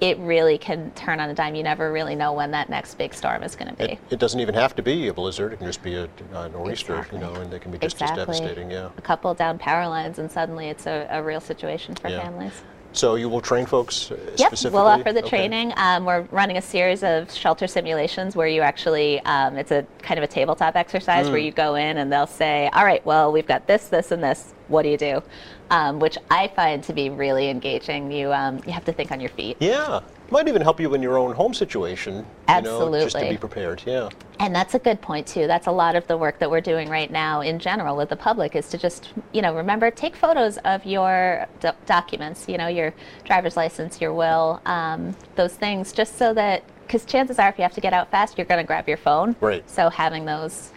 it 0.00 0.18
really 0.18 0.56
can 0.58 0.90
turn 0.92 1.20
on 1.20 1.28
a 1.28 1.34
dime. 1.34 1.54
You 1.54 1.62
never 1.62 1.92
really 1.92 2.14
know 2.14 2.32
when 2.32 2.50
that 2.52 2.70
next 2.70 2.94
big 2.96 3.12
storm 3.12 3.42
is 3.42 3.54
going 3.54 3.68
to 3.68 3.76
be. 3.76 3.92
It, 3.92 3.98
it 4.10 4.18
doesn't 4.18 4.40
even 4.40 4.54
have 4.54 4.74
to 4.76 4.82
be 4.82 5.08
a 5.08 5.14
blizzard. 5.14 5.52
It 5.52 5.58
can 5.58 5.66
just 5.66 5.82
be 5.82 5.94
a, 5.94 6.08
a 6.32 6.48
nor'easter, 6.48 6.96
Exactly. 6.96 7.18
you 7.18 7.24
know, 7.24 7.34
and 7.34 7.50
they 7.52 7.58
can 7.58 7.70
be 7.70 7.78
just 7.78 7.96
exactly. 7.96 8.20
as 8.20 8.26
devastating. 8.26 8.70
Yeah. 8.70 8.90
A 8.96 9.02
couple 9.02 9.32
down 9.34 9.58
power 9.58 9.86
lines, 9.88 10.18
and 10.18 10.30
suddenly 10.30 10.68
it's 10.68 10.86
a, 10.86 11.06
a 11.10 11.22
real 11.22 11.40
situation 11.40 11.94
for 11.94 12.08
Yeah. 12.08 12.22
families. 12.22 12.62
So 12.92 13.14
you 13.14 13.28
will 13.28 13.40
train 13.40 13.66
folks 13.66 14.10
uh, 14.10 14.16
Yep, 14.36 14.52
we'll 14.72 14.78
offer 14.78 15.12
the 15.12 15.20
Okay. 15.20 15.28
training. 15.28 15.72
Um, 15.76 16.04
we're 16.06 16.22
running 16.32 16.56
a 16.56 16.62
series 16.62 17.04
of 17.04 17.30
shelter 17.30 17.68
simulations 17.68 18.34
where 18.34 18.48
you 18.48 18.62
actually, 18.62 19.20
um, 19.20 19.56
it's 19.56 19.70
a 19.70 19.86
kind 20.02 20.18
of 20.18 20.24
a 20.24 20.26
tabletop 20.26 20.74
exercise 20.74 21.26
Mm. 21.26 21.30
where 21.30 21.38
you 21.38 21.52
go 21.52 21.76
in 21.76 21.98
and 21.98 22.12
they'll 22.12 22.26
say, 22.26 22.68
all 22.72 22.84
right, 22.84 23.04
well, 23.06 23.30
we've 23.30 23.46
got 23.46 23.68
this, 23.68 23.86
this, 23.88 24.10
and 24.10 24.24
this. 24.24 24.54
What 24.70 24.82
do 24.82 24.88
you 24.88 24.96
do? 24.96 25.22
Um, 25.70 25.98
which 25.98 26.16
I 26.30 26.48
find 26.48 26.82
to 26.84 26.92
be 26.92 27.10
really 27.10 27.48
engaging. 27.48 28.10
You, 28.10 28.32
um, 28.32 28.60
you 28.66 28.72
have 28.72 28.84
to 28.86 28.92
think 28.92 29.12
on 29.12 29.20
your 29.20 29.30
feet. 29.30 29.56
Yeah. 29.60 30.00
Might 30.30 30.48
even 30.48 30.62
help 30.62 30.80
you 30.80 30.94
in 30.94 31.02
your 31.02 31.18
own 31.18 31.34
home 31.34 31.52
situation. 31.52 32.24
You 32.48 32.62
know, 32.62 32.92
just 33.00 33.16
to 33.18 33.28
be 33.28 33.36
prepared. 33.36 33.82
Yeah. 33.84 34.08
And 34.38 34.54
that's 34.54 34.74
a 34.74 34.78
good 34.78 35.00
point 35.00 35.26
too. 35.26 35.46
That's 35.46 35.66
a 35.66 35.72
lot 35.72 35.96
of 35.96 36.06
the 36.06 36.16
work 36.16 36.38
that 36.38 36.50
we're 36.50 36.60
doing 36.60 36.88
right 36.88 37.10
now 37.10 37.40
in 37.40 37.58
general 37.58 37.96
with 37.96 38.08
the 38.08 38.16
public 38.16 38.56
is 38.56 38.68
to 38.70 38.78
just, 38.78 39.12
you 39.32 39.42
know, 39.42 39.54
remember 39.54 39.90
take 39.90 40.16
photos 40.16 40.56
of 40.58 40.86
your 40.86 41.46
do- 41.60 41.72
documents, 41.86 42.48
you 42.48 42.58
know, 42.58 42.68
your 42.68 42.94
driver's 43.24 43.56
license, 43.56 44.00
your 44.00 44.14
will, 44.14 44.62
um, 44.66 45.16
those 45.34 45.54
things, 45.54 45.92
just 45.92 46.16
so 46.16 46.32
that 46.34 46.62
because 46.86 47.04
chances 47.04 47.38
are 47.38 47.48
if 47.48 47.58
you 47.58 47.62
have 47.62 47.74
to 47.74 47.80
get 47.80 47.92
out 47.92 48.10
fast, 48.10 48.36
you're 48.36 48.46
going 48.46 48.60
to 48.60 48.66
grab 48.66 48.88
your 48.88 48.96
phone. 48.96 49.36
Right. 49.40 49.68
So 49.70 49.90
having 49.90 50.24
those 50.24 50.72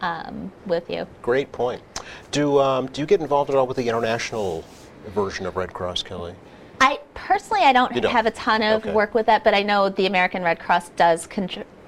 um, 0.00 0.50
with 0.66 0.88
you. 0.88 1.06
Great 1.20 1.52
point. 1.52 1.82
Do 2.30 2.58
um, 2.58 2.86
do 2.86 3.00
you 3.00 3.06
get 3.06 3.20
involved 3.20 3.50
at 3.50 3.56
all 3.56 3.66
with 3.66 3.76
the 3.76 3.88
international 3.88 4.64
version 5.08 5.46
of 5.46 5.56
Red 5.56 5.72
Cross, 5.72 6.02
Kelly? 6.04 6.34
I 6.80 6.98
personally, 7.14 7.62
I 7.64 7.72
don't, 7.72 7.92
don't? 7.92 8.10
have 8.10 8.26
a 8.26 8.30
ton 8.30 8.62
of 8.62 8.82
Okay. 8.82 8.92
work 8.94 9.14
with 9.14 9.26
that, 9.26 9.44
but 9.44 9.52
I 9.54 9.62
know 9.62 9.88
the 9.90 10.06
American 10.06 10.42
Red 10.42 10.58
Cross 10.58 10.90
does 10.90 11.26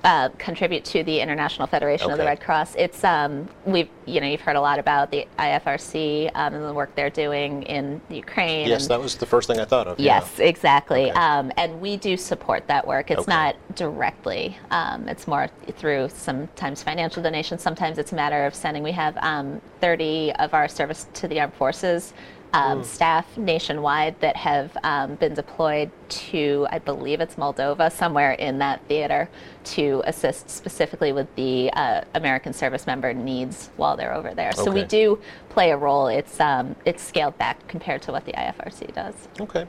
uh, 0.05 0.29
contribute 0.39 0.85
to 0.87 1.05
the 1.05 1.21
International 1.21 1.67
Federation 1.67 2.11
of 2.11 2.19
the 2.19 2.25
Red 2.25 2.41
Cross. 2.41 2.75
It's 2.77 3.05
um, 3.05 3.49
we've 3.65 3.89
you 4.05 4.21
know 4.21 4.27
you've 4.27 4.41
heard 4.41 4.57
a 4.57 4.61
lot 4.61 4.79
about 4.79 5.11
the 5.11 5.27
IFRC 5.39 6.31
um, 6.35 6.55
and 6.55 6.65
the 6.65 6.73
work 6.75 6.95
they're 6.95 7.11
doing 7.11 7.63
in 7.65 8.01
Ukraine. 8.11 8.69
Yes, 8.69 8.89
that 8.89 9.01
was 9.01 9.17
the 9.17 9.27
first 9.27 9.47
thing 9.47 9.61
I 9.61 9.65
thought 9.65 9.87
of. 9.87 10.01
yeah. 10.01 10.17
Yes, 10.21 10.39
exactly. 10.39 11.11
Okay. 11.11 11.19
Um, 11.19 11.53
and 11.57 11.81
we 11.81 11.97
do 11.97 12.17
support 12.17 12.67
that 12.67 12.87
work. 12.87 13.11
It's 13.11 13.21
Okay. 13.21 13.33
not 13.33 13.57
directly. 13.77 14.57
Um, 14.71 15.09
it's 15.09 15.27
more 15.27 15.49
through 15.77 16.09
sometimes 16.09 16.83
financial 16.83 17.23
donations. 17.23 17.63
Sometimes 17.63 17.99
it's 17.99 18.13
a 18.13 18.17
matter 18.17 18.45
of 18.45 18.55
sending. 18.55 18.83
We 18.83 18.93
have 18.93 19.17
um, 19.19 19.61
30 19.81 20.33
of 20.33 20.53
our 20.55 20.67
service 20.69 21.07
to 21.15 21.29
the 21.29 21.41
armed 21.41 21.55
forces 21.55 22.13
um, 22.53 22.79
Hmm. 22.79 22.85
staff 22.85 23.37
nationwide 23.37 24.21
that 24.21 24.37
have 24.37 24.77
um, 24.83 25.15
been 25.17 25.35
deployed 25.35 25.91
to, 26.09 26.67
I 26.71 26.79
believe 26.79 27.21
it's 27.21 27.37
Moldova, 27.37 27.91
somewhere 27.91 28.33
in 28.33 28.59
that 28.59 28.81
theater, 28.89 29.29
to 29.65 30.03
assist 30.05 30.51
specifically 30.51 31.13
with 31.13 31.35
the 31.37 31.71
uh, 31.73 32.03
American 32.15 32.53
service 32.53 32.87
member 32.87 33.15
needs 33.15 33.71
while 33.77 33.97
they're 33.97 34.15
over 34.15 34.35
there. 34.35 34.53
So 34.53 34.71
we 34.71 34.85
do 34.85 35.19
play 35.49 35.71
a 35.71 35.77
role. 35.77 36.09
It's 36.09 36.39
um, 36.41 36.77
it's 36.85 37.03
scaled 37.03 37.39
back 37.39 37.67
compared 37.69 38.03
to 38.03 38.13
what 38.13 38.25
the 38.27 38.33
IFRC 38.33 38.93
does. 38.95 39.15
Okay. 39.41 39.67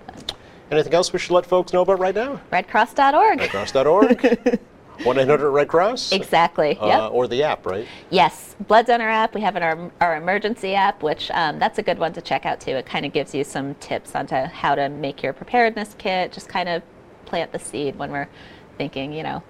Anything 0.72 0.94
else 0.94 1.14
we 1.14 1.20
should 1.20 1.34
let 1.34 1.46
folks 1.46 1.72
know 1.72 1.82
about 1.82 2.00
right 2.00 2.16
now? 2.16 2.42
redcross.org. 2.52 3.40
Redcross.org. 3.40 4.60
1 5.04 5.18
800 5.20 5.50
Red 5.52 5.68
Cross? 5.68 6.12
Exactly. 6.12 6.78
Uh, 6.78 6.88
yep. 6.88 7.12
Or 7.12 7.28
the 7.28 7.44
app, 7.44 7.66
right? 7.66 7.88
Yes. 8.10 8.56
Blood 8.68 8.86
donor 8.86 9.10
app. 9.10 9.34
We 9.36 9.42
have 9.42 9.56
our, 9.56 9.92
our 10.00 10.16
emergency 10.18 10.76
app, 10.76 11.04
which 11.04 11.32
um, 11.32 11.60
that's 11.60 11.80
a 11.80 11.84
good 11.84 11.98
one 12.00 12.14
to 12.14 12.22
check 12.22 12.46
out 12.46 12.60
too. 12.60 12.72
It 12.72 12.86
kind 12.86 13.06
of 13.06 13.14
gives 13.14 13.34
you 13.34 13.44
some 13.44 13.76
tips 13.76 14.16
onto 14.16 14.36
how 14.36 14.76
to 14.76 14.90
make 14.90 15.24
your 15.24 15.34
preparedness 15.34 15.96
kit. 15.98 16.32
Just 16.32 16.48
kind 16.48 16.70
of 16.70 16.84
plant 17.26 17.52
the 17.52 17.60
seed 17.60 17.96
when 17.98 18.12
we're 18.12 18.30
thinking, 18.78 19.12
you 19.14 19.24
know, 19.24 19.44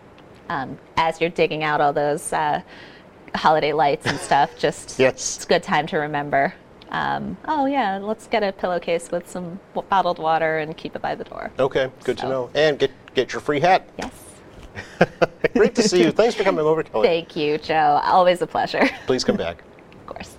um, 0.50 0.78
as 0.98 1.20
you're 1.20 1.30
digging 1.30 1.64
out 1.64 1.82
all 1.82 1.94
those 1.94 2.32
uh, 2.34 2.62
holiday 3.36 3.74
lights 3.74 4.06
and 4.06 4.18
stuff. 4.20 4.52
Just 4.58 5.00
Yes. 5.00 5.36
it's 5.36 5.46
a 5.46 5.48
good 5.48 5.64
time 5.64 5.88
to 5.88 5.98
remember. 5.98 6.54
Um, 6.90 7.38
oh 7.48 7.66
yeah, 7.66 7.98
let's 7.98 8.28
get 8.28 8.44
a 8.44 8.52
pillowcase 8.52 9.10
with 9.10 9.28
some 9.28 9.60
bottled 9.90 10.20
water 10.20 10.60
and 10.60 10.78
keep 10.78 10.96
it 10.96 11.02
by 11.02 11.16
the 11.16 11.24
door. 11.24 11.52
Okay, 11.58 11.90
good 12.04 12.20
to 12.20 12.30
know. 12.30 12.50
And 12.54 12.78
get 12.78 12.92
get 13.16 13.34
your 13.34 13.42
free 13.42 13.60
hat. 13.60 13.90
Yes. 13.98 14.12
Great 15.54 15.76
to 15.76 15.84
see 15.84 16.04
you. 16.04 16.12
Thanks 16.12 16.36
for 16.36 16.44
coming 16.44 16.66
over, 16.66 16.84
Kelly. 16.84 17.08
Thank 17.08 17.36
you, 17.36 17.58
Joe. 17.58 18.02
Always 18.04 18.42
a 18.42 18.48
pleasure. 18.48 18.90
Please 19.06 19.24
come 19.24 19.38
back. 19.38 19.64
of 19.94 20.06
course. 20.08 20.36